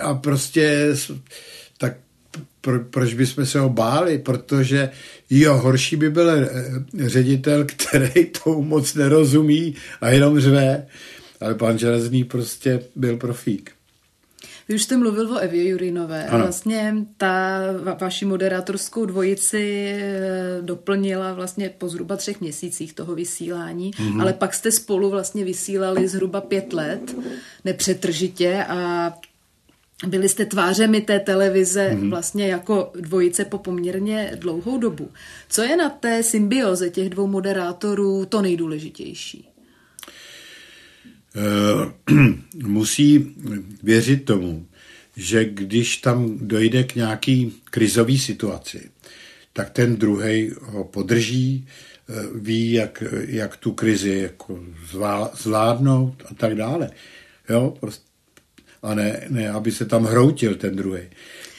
[0.03, 0.95] a prostě
[1.79, 1.97] tak
[2.61, 4.91] pro, proč bychom se ho báli, protože
[5.31, 6.49] jo, horší by byl eh,
[6.97, 10.87] ředitel, který to moc nerozumí a jenom řve,
[11.41, 13.76] ale pan Železný prostě byl profík.
[14.69, 16.27] Vy už jste mluvil o Evě Jurinové.
[16.27, 16.45] Ano.
[16.45, 23.91] Vlastně ta va- vaši moderátorskou dvojici eh, doplnila vlastně po zhruba třech měsících toho vysílání,
[23.91, 24.21] mm-hmm.
[24.21, 27.17] ale pak jste spolu vlastně vysílali zhruba pět let
[27.65, 29.13] nepřetržitě a
[30.07, 32.11] byli jste tvářemi té televize mm-hmm.
[32.11, 35.09] vlastně jako dvojice po poměrně dlouhou dobu.
[35.49, 39.49] Co je na té symbioze těch dvou moderátorů to nejdůležitější?
[42.67, 43.35] musí
[43.83, 44.67] věřit tomu,
[45.17, 48.91] že když tam dojde k nějaký krizové situaci,
[49.53, 51.69] tak ten druhý ho podrží,
[52.09, 54.61] eh, ví, jak, jak tu krizi jako
[55.35, 56.91] zvládnout a tak dále.
[57.49, 58.07] Jo, prostě.
[58.83, 61.01] A ne, ne, aby se tam hroutil ten druhý.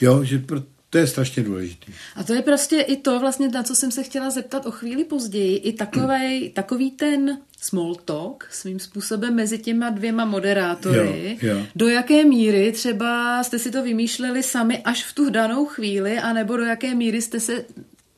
[0.01, 0.43] Jo, že
[0.89, 1.91] to je strašně důležité.
[2.15, 5.03] A to je prostě i to, vlastně, na co jsem se chtěla zeptat o chvíli
[5.03, 11.37] později, i takovej, takový ten small talk svým způsobem mezi těma dvěma moderátory.
[11.41, 11.65] Jo, jo.
[11.75, 16.57] Do jaké míry třeba jste si to vymýšleli sami až v tu danou chvíli, anebo
[16.57, 17.65] do jaké míry jste se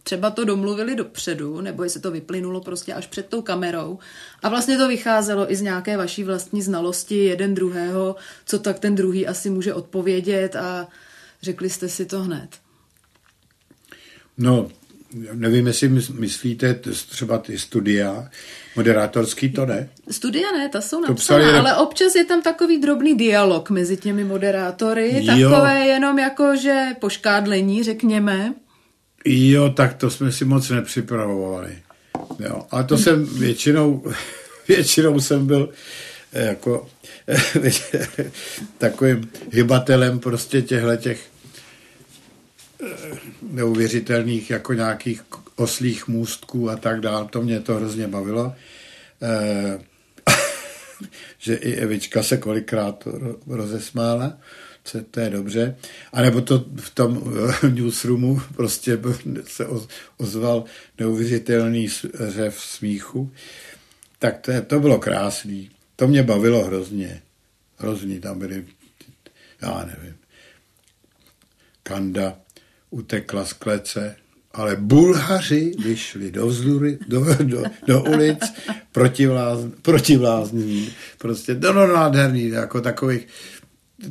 [0.04, 4.00] třeba to domluvili dopředu, nebo jestli to vyplynulo prostě až před tou kamerou.
[4.44, 8.96] A vlastně to vycházelo i z nějaké vaší vlastní znalosti jeden druhého, co tak ten
[8.96, 10.88] druhý asi může odpovědět a
[11.42, 12.50] řekli jste si to hned.
[14.38, 14.70] No,
[15.34, 18.30] nevím, jestli myslíte třeba ty studia,
[18.76, 19.90] moderátorský to ne?
[20.12, 21.58] Studia ne, ta jsou napsaná, psali...
[21.58, 25.50] ale občas je tam takový drobný dialog mezi těmi moderátory, jo.
[25.50, 28.54] takové jenom jako, že poškádlení, řekněme.
[29.26, 31.78] Jo, tak to jsme si moc nepřipravovali.
[32.40, 34.04] Jo, ale to jsem většinou,
[34.68, 35.70] většinou jsem byl
[36.34, 36.88] eh, jako
[38.78, 41.30] takovým hybatelem prostě těchto těch
[42.84, 45.24] eh, neuvěřitelných jako nějakých
[45.56, 47.28] oslých můstků a tak dále.
[47.30, 48.56] To mě to hrozně bavilo.
[49.22, 49.80] E,
[51.38, 53.08] že i Evička se kolikrát
[53.48, 54.38] rozesmála,
[54.84, 55.76] co to je dobře.
[56.14, 57.34] A nebo to v tom
[57.70, 59.00] newsroomu prostě
[59.44, 59.68] se
[60.18, 60.64] ozval
[61.00, 61.88] neuvěřitelný
[62.28, 63.32] řev smíchu.
[64.20, 65.72] Tak to, je, to bylo krásný.
[65.96, 67.22] To mě bavilo hrozně.
[67.78, 68.66] Hrozný tam byly,
[69.62, 70.16] já nevím,
[71.84, 72.38] Kanda
[72.90, 74.16] utekla z klece,
[74.52, 78.40] ale Bulhaři vyšli do vzdury, do, do, do ulic
[79.82, 80.90] proti vlázní.
[81.18, 83.28] Prostě no, no, nádherný, jako takových,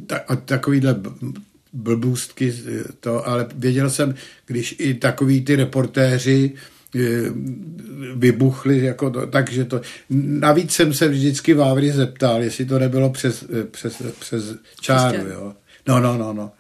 [0.06, 1.00] ta, takovýhle
[1.72, 2.54] blbůstky,
[3.00, 4.14] to, ale věděl jsem,
[4.46, 6.52] když i takový ty reportéři
[6.94, 7.00] e,
[8.14, 13.44] vybuchli, jako to, takže to, navíc jsem se vždycky Vávry zeptal, jestli to nebylo přes,
[13.60, 14.44] e, přes, přes
[14.80, 15.54] čáru, jo.
[15.88, 16.52] No, no, no, no.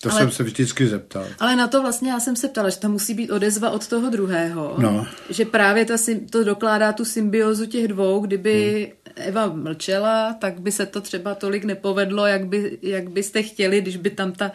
[0.00, 1.26] To ale, jsem se vždycky zeptal.
[1.38, 4.10] Ale na to vlastně já jsem se ptala, že tam musí být odezva od toho
[4.10, 4.74] druhého.
[4.78, 5.06] No.
[5.30, 5.94] Že právě ta,
[6.30, 8.20] to dokládá tu symbiozu těch dvou.
[8.20, 9.28] Kdyby hmm.
[9.28, 13.96] Eva mlčela, tak by se to třeba tolik nepovedlo, jak, by, jak byste chtěli, když
[13.96, 14.52] by tam ta uh,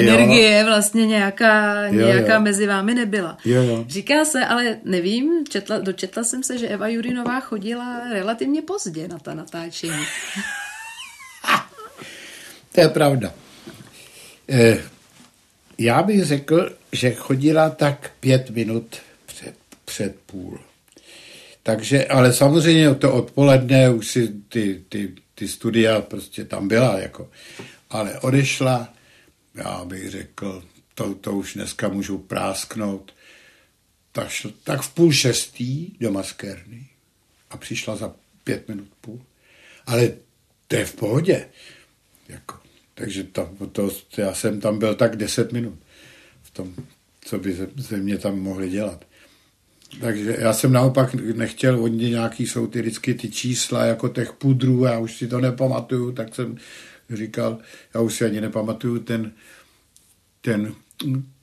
[0.00, 0.66] energie jo.
[0.66, 2.40] vlastně nějaká, jo, nějaká jo.
[2.40, 3.38] mezi vámi nebyla.
[3.44, 3.84] Jo, jo.
[3.88, 9.18] Říká se, ale nevím, četla, dočetla jsem se, že Eva Jurinová chodila relativně pozdě na
[9.18, 10.04] ta natáčení.
[12.74, 13.32] to je pravda.
[14.48, 14.82] Eh,
[15.78, 20.60] já bych řekl, že chodila tak pět minut před, před půl.
[21.62, 27.30] Takže, ale samozřejmě to odpoledne už si ty, ty, ty studia prostě tam byla, jako.
[27.90, 28.94] Ale odešla,
[29.54, 33.14] já bych řekl, to, to už dneska můžu prásknout,
[34.12, 34.28] tak,
[34.64, 36.86] tak v půl šestý do maskérny
[37.50, 39.20] a přišla za pět minut půl.
[39.86, 40.12] Ale
[40.68, 41.48] to je v pohodě.
[42.28, 42.58] Jako,
[42.98, 45.78] takže to, to, já jsem tam byl tak 10 minut
[46.42, 46.74] v tom,
[47.20, 49.04] co by ze, ze mě tam mohli dělat.
[50.00, 54.84] Takže já jsem naopak nechtěl, oni nějaký jsou ty vždycky ty čísla jako těch pudrů,
[54.84, 56.56] já už si to nepamatuju, tak jsem
[57.10, 57.58] říkal,
[57.94, 59.32] já už si ani nepamatuju ten,
[60.40, 60.74] ten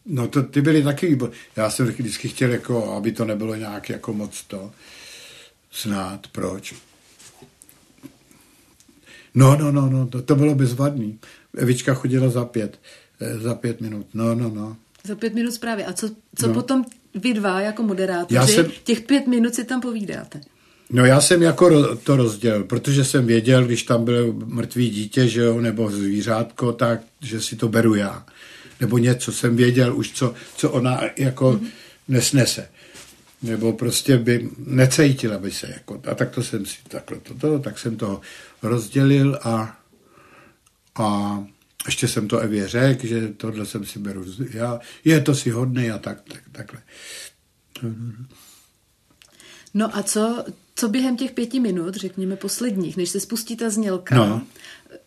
[0.05, 1.17] no to, ty byly taky.
[1.55, 4.71] Já jsem vždycky chtěl, jako, aby to nebylo nějak jako moc to
[5.71, 6.73] snát, proč.
[9.35, 11.19] No, no, no, no, to, to bylo bezvadný.
[11.57, 12.79] Evička chodila za pět,
[13.21, 14.77] eh, za pět minut, no, no, no.
[15.03, 15.85] Za pět minut zprávy.
[15.85, 16.53] A co, co No.
[16.53, 20.41] potom vy dva jako moderátoři, Já jsem- těch pět minut si tam povídáte?
[20.89, 25.41] No já jsem jako to rozdělil, protože jsem věděl, když tam byl mrtvý dítě, že
[25.41, 28.25] jo, nebo zvířátko, tak, že si to beru já.
[28.81, 31.67] Nebo něco jsem věděl už, co, co ona jako mm-hmm.
[32.07, 32.67] nesnese.
[33.43, 35.67] Nebo prostě by necítila by se.
[35.73, 38.21] Jako, a tak to jsem si takhle to, to, tak jsem to
[38.63, 39.77] rozdělil a,
[40.99, 41.43] a
[41.85, 44.79] ještě jsem to Evě řekl, že tohle jsem si beru já.
[45.03, 46.81] Je to si hodný a tak, tak takhle.
[49.73, 54.15] No a co, co během těch pěti minut, řekněme posledních, než se spustí ta znělka,
[54.15, 54.41] No.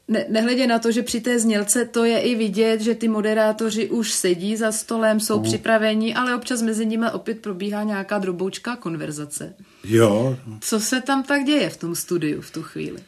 [0.08, 3.90] ne, nehledě na to, že při té znělce to je i vidět, že ty moderátoři
[3.90, 5.42] už sedí za stolem, jsou Mm.
[5.44, 9.54] připraveni, ale občas mezi nimi opět probíhá nějaká droboučká konverzace.
[9.84, 12.98] Jo, Co se tam tak děje v tom studiu v tu chvíli?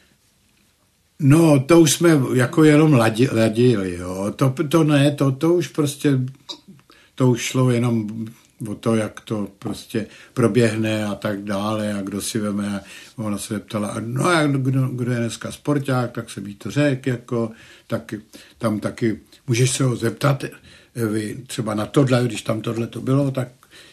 [1.23, 4.33] No, to už jsme jako jenom ladi, ladili, jo.
[4.35, 6.19] To, to ne, to, to už prostě,
[7.15, 8.07] to už šlo jenom
[8.67, 12.79] o to, jak to prostě proběhne a tak dále a kdo si veme.
[12.79, 12.81] A
[13.17, 17.09] ona se ptala, no a kdo, kdo je dneska sporták, tak se jí to řekl,
[17.09, 17.51] jako,
[17.87, 18.13] tak
[18.57, 23.01] tam taky, můžeš se ho zeptat, eh, vy, třeba na tohle, když tam tohle to
[23.01, 23.47] bylo, tak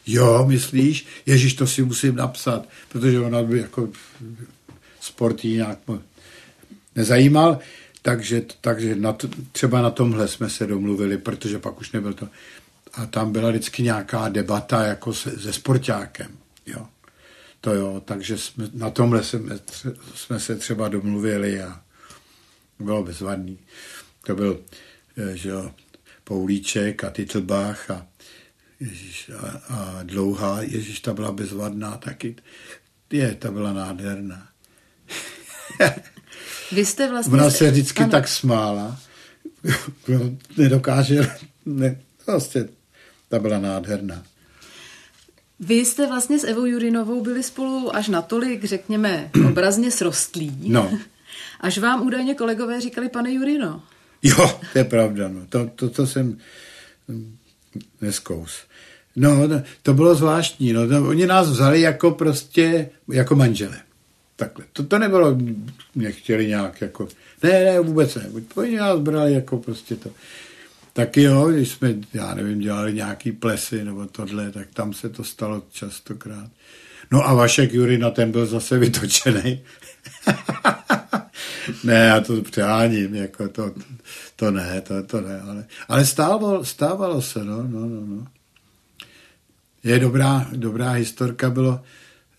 [0.07, 3.89] jo, myslíš, Ježíš, to si musím napsat, protože ona by jako
[5.01, 5.79] sport jí nějak
[6.99, 7.59] nezajímal,
[8.03, 12.29] takže, takže na to, třeba na tomhle jsme se domluvili, protože pak už nebyl to.
[12.93, 16.31] A tam byla vždycky nějaká debata jako se, se sportákem.
[16.67, 16.87] Jo.
[17.61, 19.59] To jo, takže jsme, na tomhle jsme,
[20.15, 21.81] jsme se třeba domluvili a
[22.79, 23.59] bylo bezvadný.
[24.27, 24.61] To byl,
[25.17, 25.73] eh, že jo,
[26.25, 28.07] Poulíček a Titlbach a,
[28.81, 32.37] Ježíš, a, a dlouhá, Ježíš, ta byla bezvadná taky.
[33.11, 34.49] Je, ta byla nádherná.
[36.73, 37.33] Vy jste vlastně...
[37.35, 38.11] Ona se vždycky ano.
[38.11, 39.01] tak smála.
[40.57, 41.31] Nedokáže,
[41.67, 42.69] ne, prostě,
[43.29, 44.23] ta byla nádherná.
[45.61, 50.59] Vy jste vlastně s Evou Jurinovou byli spolu až natolik, řekněme, obrazně srostlí.
[50.63, 50.99] No.
[51.61, 53.83] Až vám údajně kolegové říkali, pane Jurino.
[54.23, 55.47] Jo, to je pravda, no.
[55.49, 56.39] To, to, to jsem
[57.09, 57.37] hm,
[58.01, 58.59] neskous.
[59.17, 59.49] No,
[59.83, 61.09] to bylo zvláštní, no.
[61.09, 63.77] Oni nás vzali jako prostě, jako manžele.
[64.39, 64.65] Takhle.
[64.73, 65.39] To, to nebylo,
[65.95, 67.09] mě chtěli nějak jako,
[67.43, 68.31] ne, ne, vůbec ne.
[68.55, 70.11] Oni nás brali jako prostě to.
[70.93, 75.25] Taky jo, když jsme, já nevím, dělali nějaký plesy nebo tohle, tak tam se to
[75.25, 76.51] stalo častokrát.
[77.11, 79.61] No a Vašek Jurina, ten byl zase vytočený.
[81.85, 83.75] ne, já to přeháním, jako to,
[84.37, 88.27] to ne, to, to ne, ale, ale stávalo, stávalo se, no, no, no, no.
[89.85, 91.81] Je dobrá, dobrá historka bylo,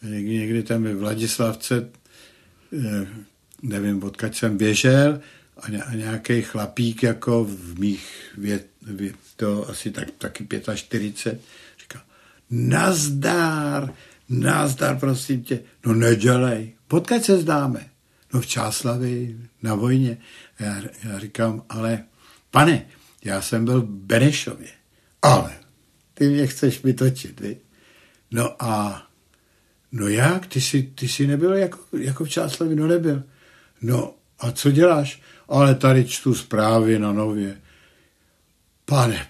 [0.01, 1.89] někdy, někdy tam ve Vladislavce,
[2.73, 3.07] eh,
[3.62, 5.19] nevím, odkud jsem běžel,
[5.57, 8.67] a, ně, a nějaký chlapík jako v mých vět,
[9.35, 11.41] to asi tak, taky 45,
[11.81, 12.03] říká,
[12.49, 13.93] nazdár,
[14.29, 17.89] nazdár, prosím tě, no nedělej, potkaď se zdáme.
[18.33, 20.17] No v Čáslavi, na vojně.
[20.59, 22.03] A já, já říkám, ale
[22.51, 22.85] pane,
[23.23, 24.69] já jsem byl v Benešově,
[25.21, 25.51] ale
[26.13, 27.57] ty mě chceš vytočit, vy?
[28.31, 29.07] No a
[29.91, 33.23] no jak, ty jsi, ty jsi nebyl jako, jako v Čáslavi, no nebyl.
[33.82, 35.21] No a co děláš?
[35.49, 37.58] Ale tady čtu zprávy na nově.
[38.86, 39.28] Pane,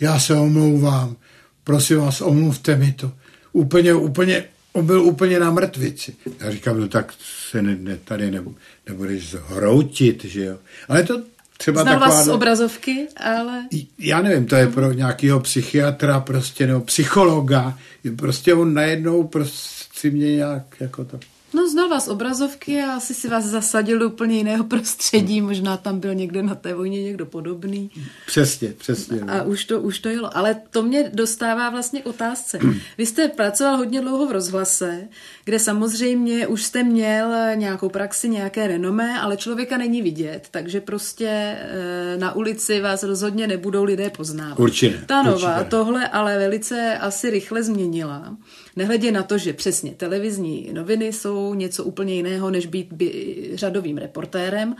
[0.00, 1.16] já se omlouvám,
[1.64, 3.12] prosím vás, omluvte mi to.
[3.52, 6.16] Úplně, úplně, on byl úplně na mrtvici.
[6.40, 7.14] Já říkám, no tak
[7.50, 8.42] se ne, ne, tady ne,
[8.88, 10.58] nebudeš zhroutit, že jo.
[10.88, 11.22] Ale to
[11.58, 12.16] třeba Znal taková...
[12.16, 13.64] vás z obrazovky, ale...
[13.98, 17.78] Já nevím, to je pro nějakého psychiatra prostě, nebo psychologa.
[18.16, 21.20] Prostě on najednou prostě mě nějak jako to...
[21.54, 25.76] No znal vás z obrazovky a asi si vás zasadil do úplně jiného prostředí, možná
[25.76, 27.90] tam byl někde na té vojně někdo podobný.
[28.26, 29.20] Přesně, přesně.
[29.20, 29.32] no.
[29.32, 30.36] A už to, už to jelo.
[30.36, 32.58] Ale to mě dostává vlastně k otázce.
[32.98, 35.08] Vy jste pracoval hodně dlouho v rozhlase,
[35.44, 41.28] kde samozřejmě už jste měl nějakou praxi, nějaké renomé, ale člověka není vidět, takže prostě
[41.28, 44.60] eh, na ulici vás rozhodně nebudou lidé poznávat.
[44.60, 48.36] Určitě, Ta nová určitě tohle ale velice asi rychle změnila.
[48.76, 53.98] Nehledě na to, že přesně televizní noviny jsou něco úplně jiného, než být by, řadovým
[53.98, 54.76] reportérem.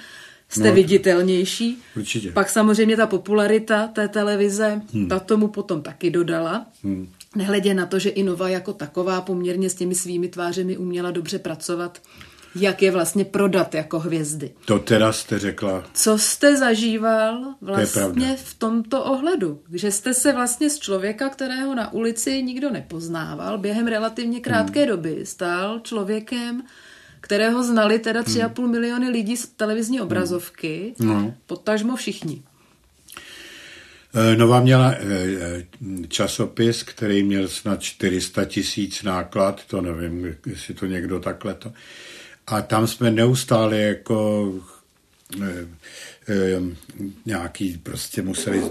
[0.49, 1.79] Jste No, viditelnější.
[1.97, 2.31] určitě.
[2.33, 5.09] Pak samozřejmě ta popularita té televize, Hmm.
[5.09, 6.67] ta tomu potom taky dodala.
[6.85, 7.09] Hmm.
[7.37, 11.39] Nehledě na to, že i Nova jako taková poměrně s těmi svými tvářemi uměla dobře
[11.39, 11.99] pracovat,
[12.59, 14.51] jak je vlastně prodat jako hvězdy.
[14.65, 15.85] To teda jste řekla.
[15.95, 18.27] Co jste zažíval vlastně pravda.
[18.45, 19.61] v tomto ohledu?
[19.73, 24.89] Že jste se vlastně z člověka, kterého na ulici nikdo nepoznával, během relativně krátké Hmm.
[24.89, 26.63] doby stal člověkem,
[27.21, 31.35] kterého znali teda 3,5 miliony lidí z televizní obrazovky, No.
[31.47, 32.43] potažmo všichni.
[34.15, 35.67] Eh, Nova měla eh, eh,
[36.09, 41.73] časopis, který měl snad 400 tisíc náklad, to nevím, jestli to někdo takhle to.
[42.47, 44.53] A tam jsme neustále jako
[45.43, 45.67] eh,
[46.29, 46.61] eh,
[47.27, 48.63] nějaký, prostě museli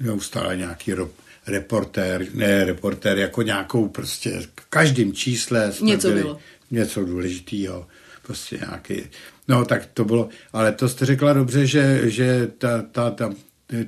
[0.00, 1.10] neustále nějaký ro,
[1.46, 6.38] reportér, ne reportér, jako nějakou prostě, v každém čísle jsme Něco byli, bylo.
[6.70, 7.86] něco důležitého,
[8.22, 9.02] prostě nějaký,
[9.48, 13.30] no tak to bylo, ale to jste řekla dobře, že, že ta, ta, ta,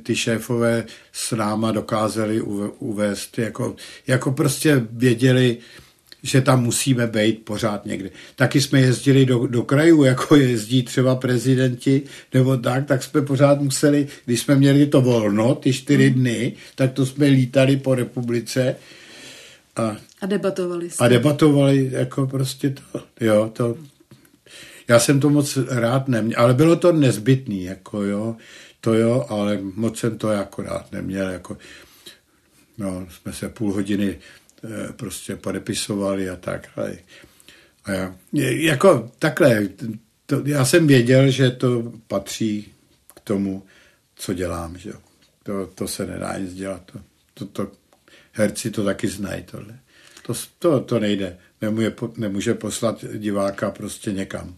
[0.03, 2.41] ty- šéfové s náma dokázali
[2.79, 3.77] uvést, jako,
[4.07, 5.59] jako prostě věděli,
[6.25, 8.11] že tam musíme být pořád někde.
[8.37, 12.03] Taky jsme jezdili do, do krajů, jako jezdí třeba prezidenti,
[12.35, 16.93] nebo tak, tak jsme pořád museli, když jsme měli to volno, ty čtyři dny, tak
[16.93, 18.77] to jsme lítali po republice
[19.77, 21.05] a A debatovali jste.
[21.05, 23.77] a debatovali jako prostě to, jo, to,
[24.89, 28.37] já jsem to moc rád neměl, ale bylo to nezbytný, jako jo,
[28.81, 31.57] to jo, ale moc jsem to jako rád neměl, jako,
[32.79, 34.19] no, jsme se půl hodiny
[34.97, 38.15] prostě podepisovali a tak, a já,
[38.51, 39.69] jako takhle,
[40.27, 42.73] to, já jsem věděl, že to patří
[43.15, 43.63] k tomu,
[44.15, 44.97] co dělám, že jo.
[45.43, 46.99] To, to se nedá nic dělat, to,
[47.35, 47.73] to, to,
[48.33, 49.79] herci to taky znají, tohle.
[50.23, 51.39] To, to, to nejde.
[51.61, 54.57] Nemůže, nemůže poslat diváka prostě někam.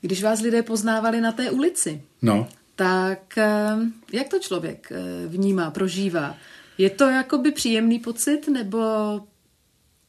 [0.00, 3.76] Když vás lidé poznávali na té ulici, No, tak eh,
[4.12, 6.36] jak to člověk eh, vnímá, prožívá?
[6.78, 8.80] Je to jakoby příjemný pocit, nebo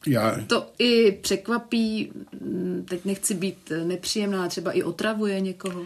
[0.07, 2.11] já, to i překvapí,
[2.41, 5.85] mm, teď nechci být nepříjemná, třeba i otravuje někoho?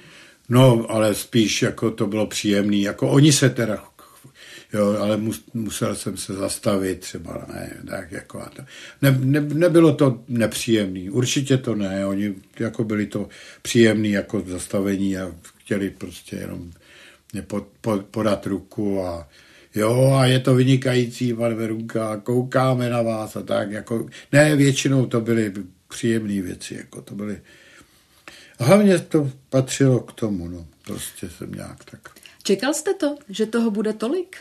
[0.49, 2.81] no, ale spíš jako to bylo příjemný.
[2.81, 3.83] Jako oni se teda,
[4.73, 8.61] jo, ale mus, musel jsem se zastavit třeba, ne, tak jako a to.
[9.01, 13.29] Ne, ne, nebylo to nepříjemný, určitě to ne, oni jako byli to
[13.61, 16.71] příjemný jako zastavení a chtěli prostě jenom
[17.33, 19.29] mě pod, pod, podat ruku a
[19.77, 25.05] jo, a je to vynikající, pan Verunka, koukáme na vás a tak, jako, ne, většinou
[25.05, 25.53] to byly
[25.87, 27.41] příjemné věci, jako to byly,
[28.59, 32.09] a hlavně to patřilo k tomu, no, prostě jsem nějak tak.
[32.43, 34.37] Čekal jste to, že toho bude tolik?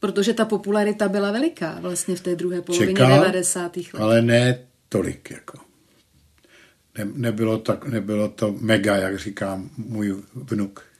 [0.00, 3.76] Protože ta popularita byla veliká vlastně v té druhé polovině Čekal, 90.
[3.76, 3.86] let.
[3.98, 5.58] ale ne tolik, jako.
[6.98, 10.91] Ne, nebylo, tak, nebylo to mega, jak říká můj vnuk.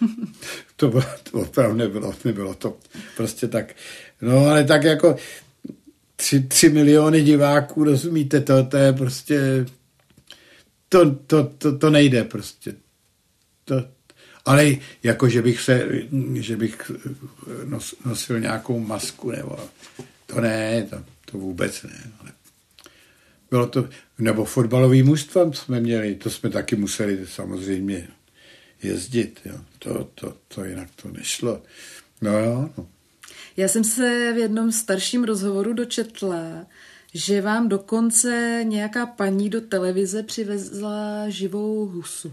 [0.76, 2.76] to, bylo, to opravdu nebylo, nebylo to
[3.16, 3.74] prostě tak.
[4.20, 5.16] No ale tak jako
[6.16, 9.66] tři, tři miliony diváků, rozumíte, to, to je prostě,
[10.88, 12.74] to, to, to, to nejde prostě.
[13.64, 13.84] To,
[14.44, 15.88] ale jako, že bych se,
[16.34, 16.90] že bych
[17.64, 19.58] nos, nosil nějakou masku, nebo
[20.26, 22.10] to ne, to, to vůbec ne.
[22.20, 22.32] Ale
[23.50, 23.88] bylo to,
[24.18, 28.08] nebo fotbalový mužstva jsme měli, to jsme taky museli samozřejmě
[28.82, 29.58] jezdit, jo.
[29.78, 31.62] To, to, to jinak to nešlo.
[32.22, 32.86] No jo, no.
[33.56, 36.66] Já jsem se v jednom starším rozhovoru dočetla,
[37.14, 42.32] že vám dokonce nějaká paní do televize přivezla živou husu.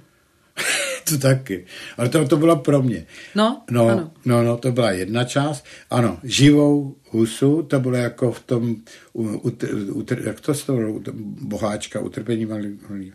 [1.09, 1.65] to taky.
[1.97, 3.05] Ale to, to bylo pro mě.
[3.35, 4.11] No, no, ano.
[4.25, 5.65] no, no, to byla jedna část.
[5.89, 8.75] Ano, živou husu, to bylo jako v tom,
[9.13, 9.51] u, u,
[9.91, 10.99] u, jak to se to bylo,
[11.41, 12.79] boháčka, utrpení malý.
[12.89, 13.13] malý.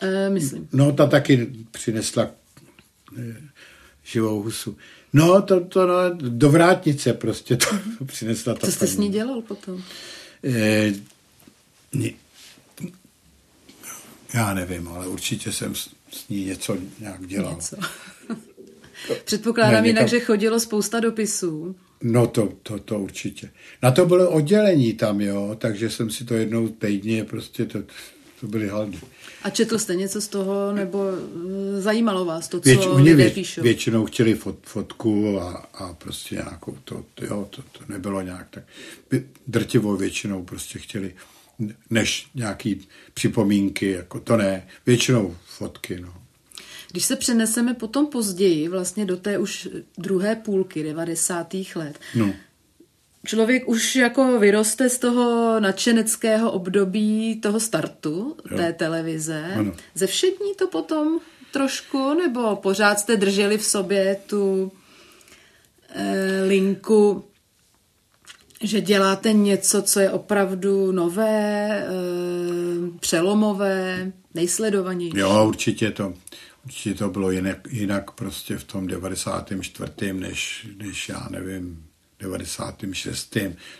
[0.00, 0.68] E, myslím.
[0.72, 2.30] No, ta taky přinesla
[4.04, 4.76] živou husu.
[5.12, 7.66] No, to, to no, do vrátnice prostě to
[8.06, 8.92] přinesla ta Co jste paní.
[8.92, 9.82] s ní dělal potom?
[11.94, 12.14] Ni-
[14.34, 17.54] já nevím, ale určitě jsem s, s ní něco nějak dělal.
[17.54, 17.76] Něco.
[19.24, 21.76] Předpokládám Ne, jinak, někam- že chodilo spousta dopisů.
[22.02, 23.50] No to, to, to určitě.
[23.82, 27.78] Na to bylo oddělení tam, jo, takže jsem si to jednou týdně prostě, to,
[28.40, 28.98] to byly haldy.
[29.42, 33.24] A četl jste něco z toho, nebo eh, zajímalo vás to, co Věč, oni lidé
[33.24, 33.62] vě, píšou?
[33.62, 38.46] většinou chtěli fot, fotku a, a prostě nějakou, to, to, jo, to, to nebylo nějak
[38.50, 38.64] tak,
[39.46, 41.14] drtivou většinou prostě chtěli,
[41.90, 46.14] než nějaký připomínky, jako to ne, většinou fotky, no.
[46.92, 49.68] Když se přeneseme potom později, vlastně do té už
[49.98, 51.54] druhé půlky 90.
[51.74, 52.34] let, no.
[53.26, 58.56] Člověk už jako vyroste z toho nadšeneckého období toho startu Jo.
[58.56, 59.44] té televize.
[59.58, 59.72] Ano.
[59.94, 61.20] Ze všední to potom
[61.52, 64.72] trošku, nebo pořád jste drželi v sobě tu
[65.94, 67.24] eh, linku
[68.62, 71.86] Že děláte něco, co je opravdu nové, e,
[73.00, 75.18] přelomové, nejsledovanější.
[75.18, 76.14] Jo, určitě to,
[76.64, 80.12] určitě to bylo jinak, jinak prostě v tom 94.
[80.12, 81.89] než, než já nevím,
[82.20, 83.36] 96.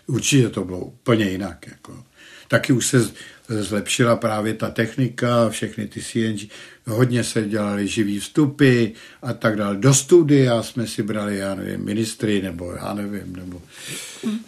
[0.07, 1.67] Určitě to bylo úplně jinak.
[1.67, 2.03] Jako.
[2.47, 3.11] Taky už se
[3.47, 6.51] zlepšila právě ta technika, všechny ty CNG,
[6.85, 8.85] hodně se dělali živý vstupy
[9.21, 9.75] a tak dále.
[9.75, 13.61] Do studia jsme si brali, já nevím, ministry, nebo já nevím, nebo,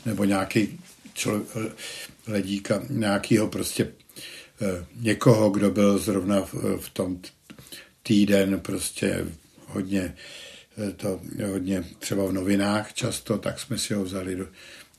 [0.05, 0.79] nebo nějaký
[1.13, 1.41] člo,
[2.27, 3.87] ledíka, nějakýho prostě
[4.61, 7.19] eh, někoho, kdo byl zrovna v, v tom
[8.03, 9.25] týden prostě
[9.67, 10.15] hodně
[10.97, 11.21] to
[11.51, 14.47] hodně třeba v novinách často, tak jsme si ho vzali do,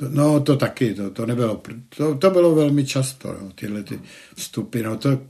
[0.00, 1.62] No to taky, to, to nebylo,
[1.96, 4.00] to, to bylo velmi často, no, tyhle ty
[4.34, 5.26] vstupy, no to,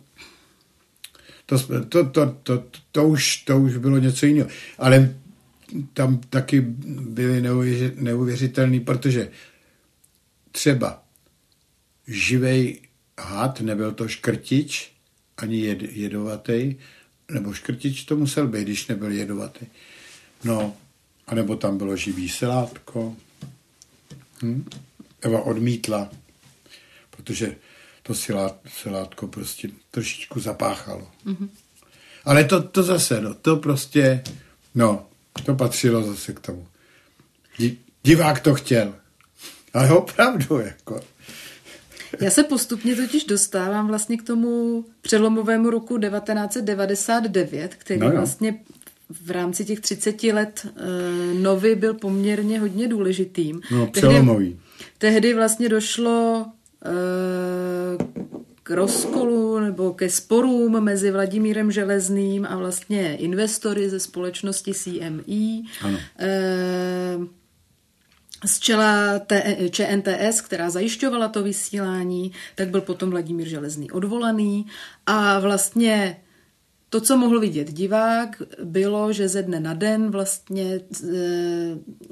[1.47, 4.49] to, to, to, to, to, už, to už bylo něco jiného.
[4.79, 5.15] Ale
[5.93, 6.61] tam taky
[7.01, 7.43] byly
[7.95, 9.31] neuvěřitelný, protože
[10.53, 11.03] třeba
[12.09, 12.81] živej
[13.19, 14.93] had, nebyl to škrtič,
[15.37, 16.75] ani jed, jedovatý,
[17.31, 19.67] nebo škrtič to musel být, když nebyl jedovatý.
[20.45, 20.77] No,
[21.27, 23.17] anebo tam bylo živý selátko,
[24.43, 24.65] Hm?
[25.21, 26.11] Eva odmítla,
[27.11, 27.57] protože
[28.03, 31.09] to silát, silátko prostě trošičku zapáchalo.
[31.27, 31.49] Mm-hmm.
[32.25, 34.23] Ale to, to zase, no, to prostě,
[34.75, 35.07] no,
[35.45, 36.67] to patřilo zase k tomu.
[38.03, 38.95] Divák to chtěl.
[39.75, 41.01] Ale opravdu, jako.
[42.21, 48.61] Já se postupně totiž dostávám vlastně k tomu přelomovému roku 1999, který no vlastně
[49.23, 53.61] v rámci těch 30 let uh, Novy byl poměrně hodně důležitým.
[53.71, 54.49] No, přelomový.
[54.49, 54.61] Tehdy,
[54.99, 56.47] tehdy vlastně došlo
[56.87, 58.07] uh,
[58.63, 65.63] k rozkolu nebo ke sporům mezi Vladimírem Železným a vlastně investory ze společnosti CME.
[65.83, 65.99] Ano.
[67.19, 67.27] Uh,
[68.47, 69.21] z čela
[69.71, 74.67] ČNTS, která zajišťovala to vysílání, tak byl potom Vladimír Železný odvolaný
[75.07, 76.17] a vlastně
[76.95, 80.81] to, co mohl vidět divák, bylo, že ze dne na den vlastně e,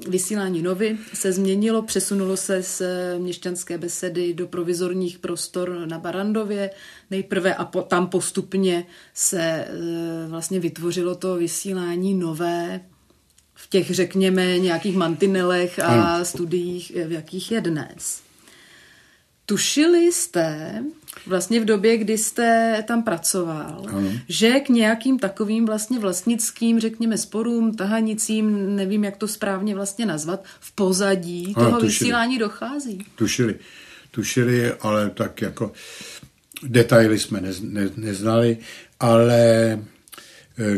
[0.09, 2.81] vysílání novy se změnilo, přesunulo se z
[3.17, 6.69] měšťanské besedy do provizorních prostor na Barandově
[7.11, 9.67] nejprve a po, tam postupně se e,
[10.27, 12.81] vlastně vytvořilo to vysílání nové
[13.53, 18.21] v těch, řekněme, nějakých mantinelech a studiích, v jakých je dnes.
[19.45, 20.83] Tušili jste,
[21.27, 24.11] vlastně v době, kdy jste tam pracoval, ano.
[24.27, 30.43] že k nějakým takovým vlastně vlastnickým, řekněme, sporům, tahanicím, nevím, jak to správně vlastně nazvat,
[30.59, 31.87] v pozadí ano, toho tušili.
[31.87, 33.05] vysílání dochází.
[33.15, 33.55] Tušili.
[34.11, 35.71] Tušili, ale tak jako
[36.63, 38.57] detaily jsme ne, ne, neznali,
[38.99, 39.79] ale e,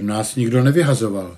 [0.02, 1.38] nás nikdo nevyhazoval.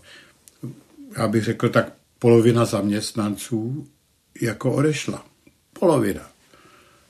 [1.17, 3.87] Já bych řekl, tak polovina zaměstnanců
[4.41, 5.25] jako odešla.
[5.79, 6.36] Polovina.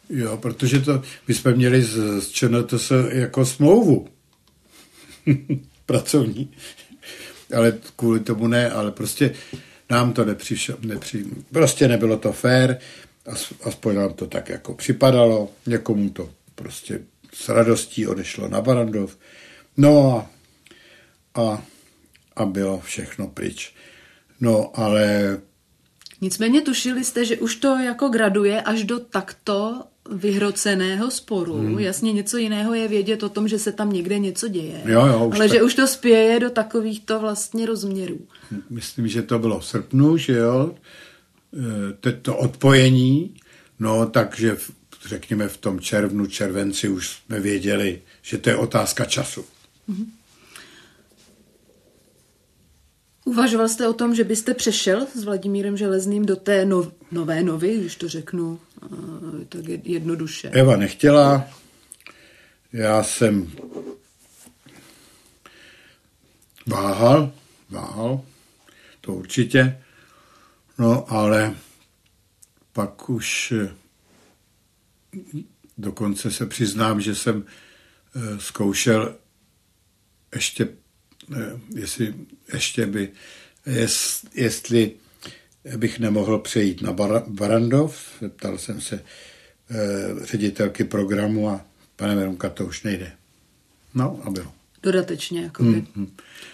[0.10, 4.08] Jo, protože to, my jsme měli z, z ČNTS jako smlouvu.
[5.86, 6.51] Pracovní,
[7.55, 9.34] ale kvůli tomu ne, ale prostě
[9.89, 12.80] nám to nepřišlo, nepři, prostě nebylo to fér,
[13.64, 16.99] aspoň nám to tak jako připadalo, někomu to prostě
[17.34, 19.18] s radostí odešlo na Barandov,
[19.78, 20.30] no a,
[21.41, 21.64] a,
[22.36, 23.74] a bylo všechno pryč.
[24.39, 25.38] No, ale
[26.22, 31.53] Nicméně tušili jste, že už to jako graduje až do takto vyhroceného sporu.
[31.53, 31.80] Hmm.
[31.80, 34.82] Jasně něco jiného je vědět o tom, že se tam někde něco děje.
[34.86, 35.49] Jo, jo, ale tak...
[35.49, 38.20] že už to spěje do takovýchto vlastně rozměrů.
[38.70, 40.76] Myslím, že to bylo v srpnu, že jo,
[42.08, 43.36] e, to odpojení,
[43.80, 44.72] no takže v,
[45.08, 49.45] řekněme v tom červnu, červenci už jsme věděli, že to je otázka času.
[49.88, 50.12] Hmm.
[53.26, 57.78] Uvažoval jste o tom, že byste přešel s Vladimírem Železným do té no, nové novy,
[57.78, 58.60] když to řeknu
[59.49, 60.49] tak jednoduše?
[60.49, 61.47] Eva nechtěla,
[62.73, 63.51] já jsem
[66.67, 67.34] váhal,
[67.69, 68.21] váhal,
[69.01, 69.84] to určitě,
[70.78, 71.55] no ale
[72.73, 73.69] pak už eh,
[75.78, 77.45] dokonce se přiznám, že jsem
[78.15, 79.15] eh, zkoušel
[80.36, 80.67] ještě
[81.36, 82.15] Eh, jestli
[82.53, 83.11] ještě by,
[83.65, 84.91] jest, jestli
[85.78, 86.95] bych nemohl přejít na
[87.28, 88.24] Barandov.
[88.36, 89.01] Ptal jsem se e,
[90.26, 91.65] ředitelky programu a
[91.95, 93.11] pane Verunka, to už nejde.
[93.93, 94.51] No a bylo.
[94.84, 96.11] Dodatečně, jako hmm, hmm.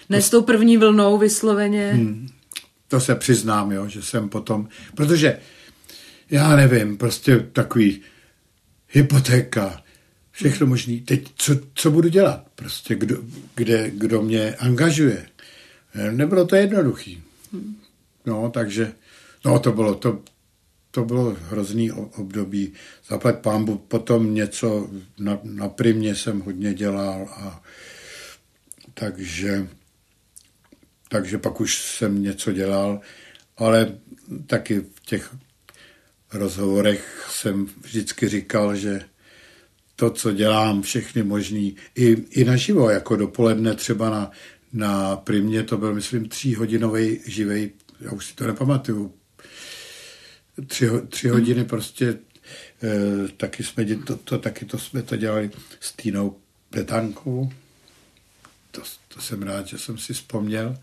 [0.08, 1.92] Ne s tou první vlnou vysloveně.
[1.92, 2.28] Hmm.
[2.88, 5.38] To se přiznám, jo, že jsem potom, protože
[6.30, 8.00] já nevím, prostě takový
[8.88, 9.82] hypotéka,
[10.30, 11.00] všechno možný.
[11.00, 12.46] Teď co, co budu dělat?
[12.54, 13.16] Prostě kdo,
[13.54, 15.26] kde, kdo mě angažuje?
[16.10, 17.22] Nebylo to jednoduchý.
[18.26, 18.92] No, takže,
[19.44, 20.22] no to bylo to,
[20.90, 22.72] to bylo hrozný období.
[23.08, 24.88] Zaplať pámbu, potom něco
[25.18, 27.62] na, na primě jsem hodně dělal a
[28.94, 29.68] takže,
[31.08, 33.00] takže pak už jsem něco dělal,
[33.56, 33.98] ale
[34.46, 35.34] taky v těch
[36.32, 39.00] rozhovorech jsem vždycky říkal, že
[39.96, 44.30] to, co dělám, všechny možný, i, i naživo, jako dopoledne třeba na,
[44.72, 47.70] na primě, to byl, myslím, tříhodinový živej,
[48.00, 49.14] já už si to nepamatuju,
[50.66, 52.18] tři, tři hodiny prostě e,
[53.36, 55.50] taky jsme, to, to, taky to jsme to dělali
[55.80, 56.36] s Týnou
[56.70, 57.52] Pletankou.
[58.70, 60.76] To, to jsem rád, že jsem si vzpomněl.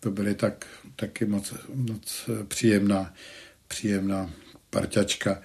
[0.00, 3.14] To byly tak, taky moc, moc příjemná,
[3.68, 4.30] příjemná
[4.70, 5.42] parťačka.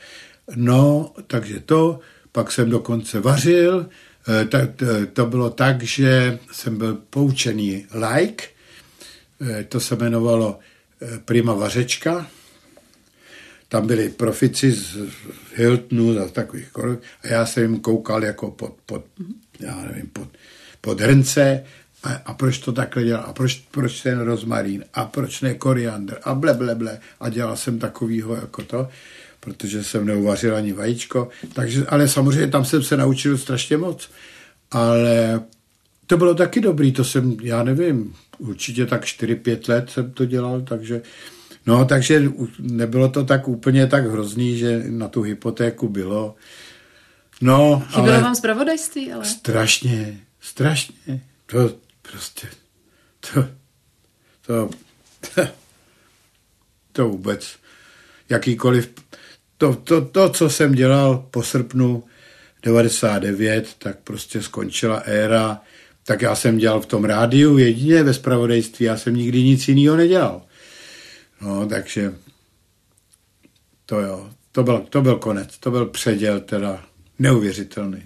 [0.55, 1.99] No, takže to,
[2.31, 3.89] pak jsem dokonce vařil,
[4.41, 4.69] e, tak,
[5.13, 8.45] to bylo tak, že jsem byl poučený like,
[9.69, 10.59] to se jmenovalo
[11.25, 12.27] Prima Vařečka,
[13.73, 14.97] tam byli profici z
[15.55, 16.69] Hiltonu a takových
[17.23, 19.05] a já jsem jim koukal jako pod, pod
[19.59, 20.27] já nevím, pod,
[20.81, 21.63] pod hrnce
[22.03, 23.23] a, a proč to takhle dělal?
[23.27, 24.83] A proč, proč ten rozmarín?
[24.93, 26.17] A proč ne koriandr?
[26.23, 26.99] A ble, ble, ble.
[27.19, 28.87] A dělal jsem takovýho jako to,
[29.39, 34.09] protože jsem neuvařil ani vajíčko, takže, ale samozřejmě tam jsem se naučil strašně moc,
[34.71, 35.41] ale
[36.07, 40.61] to bylo taky dobrý, to jsem, já nevím, určitě tak 4-5 let jsem to dělal,
[40.61, 41.01] takže
[41.65, 42.23] No, takže
[42.59, 46.35] nebylo to tak úplně tak hrozný, že na tu hypotéku bylo.
[47.41, 49.25] No, Chybělo ale vám zpravodajství, ale...
[49.25, 51.21] Strašně, strašně.
[51.45, 51.75] To
[52.11, 52.47] prostě,
[53.19, 53.45] to,
[54.45, 54.69] to,
[56.91, 57.55] to vůbec,
[58.29, 58.91] jakýkoliv,
[59.57, 62.03] to, to, to, co jsem dělal po srpnu
[62.63, 65.61] 99, tak prostě skončila éra,
[66.05, 69.97] tak já jsem dělal v tom rádiu jedině ve spravodajství, já jsem nikdy nic jiného
[69.97, 70.41] nedělal.
[71.41, 72.15] No, takže
[73.85, 76.85] to jo, to byl, to byl konec, to byl předěl teda
[77.19, 78.03] neuvěřitelný.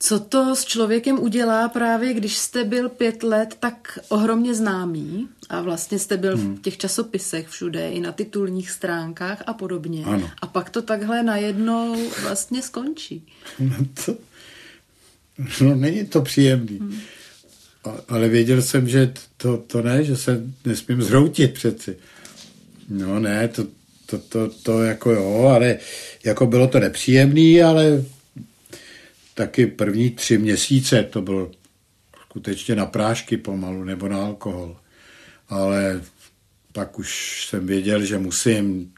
[0.00, 5.60] Co to s člověkem udělá právě, když jste byl pět let tak ohromně známý a
[5.60, 6.56] vlastně jste byl hmm.
[6.56, 10.04] v těch časopisech všude, i na titulních stránkách a podobně.
[10.04, 10.30] Ano.
[10.42, 13.26] A pak to takhle najednou vlastně skončí.
[13.58, 14.16] No, to,
[15.60, 16.78] no není to příjemný.
[16.78, 17.00] Hmm.
[18.08, 21.96] Ale věděl jsem, že to, to ne, že se nesmím zhroutit přeci.
[22.88, 23.66] No ne, to,
[24.06, 25.78] to, to, to jako jo, ale
[26.24, 28.04] jako bylo to nepříjemný, ale
[29.34, 31.50] taky první tři měsíce to bylo
[32.22, 34.76] skutečně na prášky pomalu nebo na alkohol.
[35.48, 36.02] Ale
[36.72, 38.92] pak už jsem věděl, že musím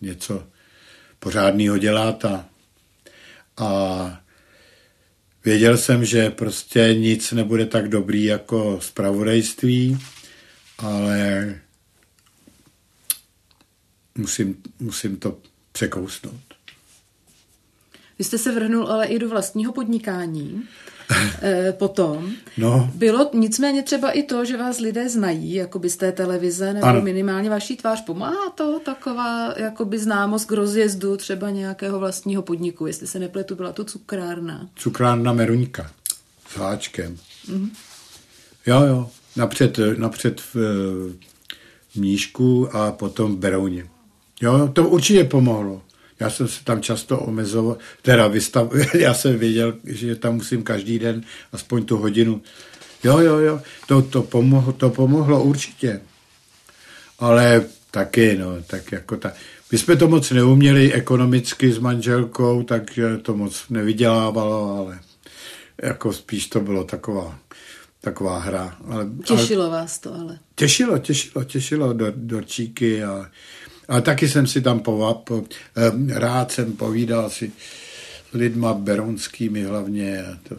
[0.00, 0.46] něco
[1.18, 2.48] pořádného dělat a,
[3.56, 4.20] a
[5.44, 9.98] věděl jsem, že prostě nic nebude tak dobrý jako zpravodajství,
[10.78, 11.54] ale
[14.18, 15.38] musím, musím to
[15.72, 16.34] překousnout.
[18.18, 20.62] Vy jste se vrhnul ale i do vlastního podnikání
[21.42, 22.32] e, potom.
[22.58, 22.90] No.
[22.94, 26.86] Bylo nicméně třeba i to, že vás lidé znají, jako by z té televize, nebo
[26.86, 27.02] ano.
[27.02, 28.04] minimálně vaší tvář.
[28.04, 32.86] Pomáhá to taková jakoby známost k rozjezdu třeba nějakého vlastního podniku?
[32.86, 34.68] Jestli se nepletu, byla to cukrárna.
[34.74, 35.90] Cukrárna Meruňka
[36.48, 37.16] s háčkem.
[37.48, 37.70] Mm-hmm.
[38.66, 39.10] Jo, jo.
[39.36, 40.54] Napřed, napřed v,
[41.88, 43.91] v Míšku a potom v Berouně.
[44.42, 45.82] Jo, to určitě pomohlo.
[46.20, 50.98] Já jsem se tam často omezoval, teda vystav, já jsem věděl, že tam musím každý
[50.98, 51.22] den
[51.52, 52.42] aspoň tu hodinu.
[53.04, 56.00] Jo, jo, jo, to, to, pomohlo, to pomohlo určitě.
[57.18, 59.32] Ale taky, no, tak jako ta...
[59.72, 64.98] My jsme to moc neuměli ekonomicky s manželkou, tak to moc nevydělávalo, ale
[65.82, 67.38] jako spíš to bylo taková,
[68.00, 68.76] taková hra.
[68.88, 70.38] Ale, těšilo ale, vás to ale.
[70.54, 73.02] Těšilo, těšilo, těšilo do, do číky
[73.92, 75.44] a taky jsem si tam po, po,
[75.76, 77.52] eh, rád jsem povídal si
[78.30, 80.24] s lidma beronskými hlavně.
[80.48, 80.56] To,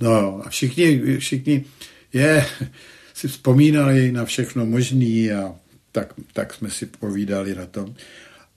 [0.00, 1.64] no a všichni, všichni
[2.12, 2.46] je,
[3.14, 5.54] si vzpomínali na všechno možný a
[5.92, 7.94] tak, tak jsme si povídali na tom.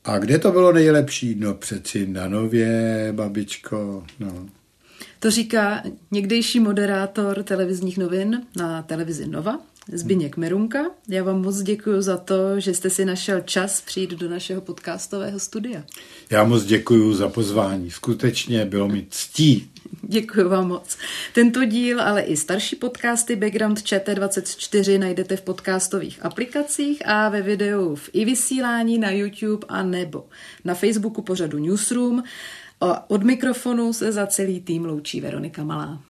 [0.06, 1.36] A kde to bylo nejlepší?
[1.36, 4.50] No přeci na Nově, babičko, no.
[5.20, 9.60] To říká někdejší moderátor televizních novin na televizi Nova,
[9.94, 10.86] Zbyněk Merunka.
[11.10, 15.40] Já vám moc děkuji za to, že jste si našel čas přijít do našeho podcastového
[15.40, 15.84] studia.
[16.30, 17.92] Já moc děkuji za pozvání.
[17.92, 19.72] Skutečně bylo mi ctí.
[20.02, 20.98] Děkuji vám moc.
[21.34, 27.96] Tento díl, ale i starší podcasty Background ČT24 najdete v podcastových aplikacích a ve videu
[27.96, 30.26] v i vysílání na YouTube a nebo
[30.66, 32.24] na Facebooku pořadu Newsroom.
[33.08, 36.02] Od mikrofonu se za celý tým loučí Veronika Malá.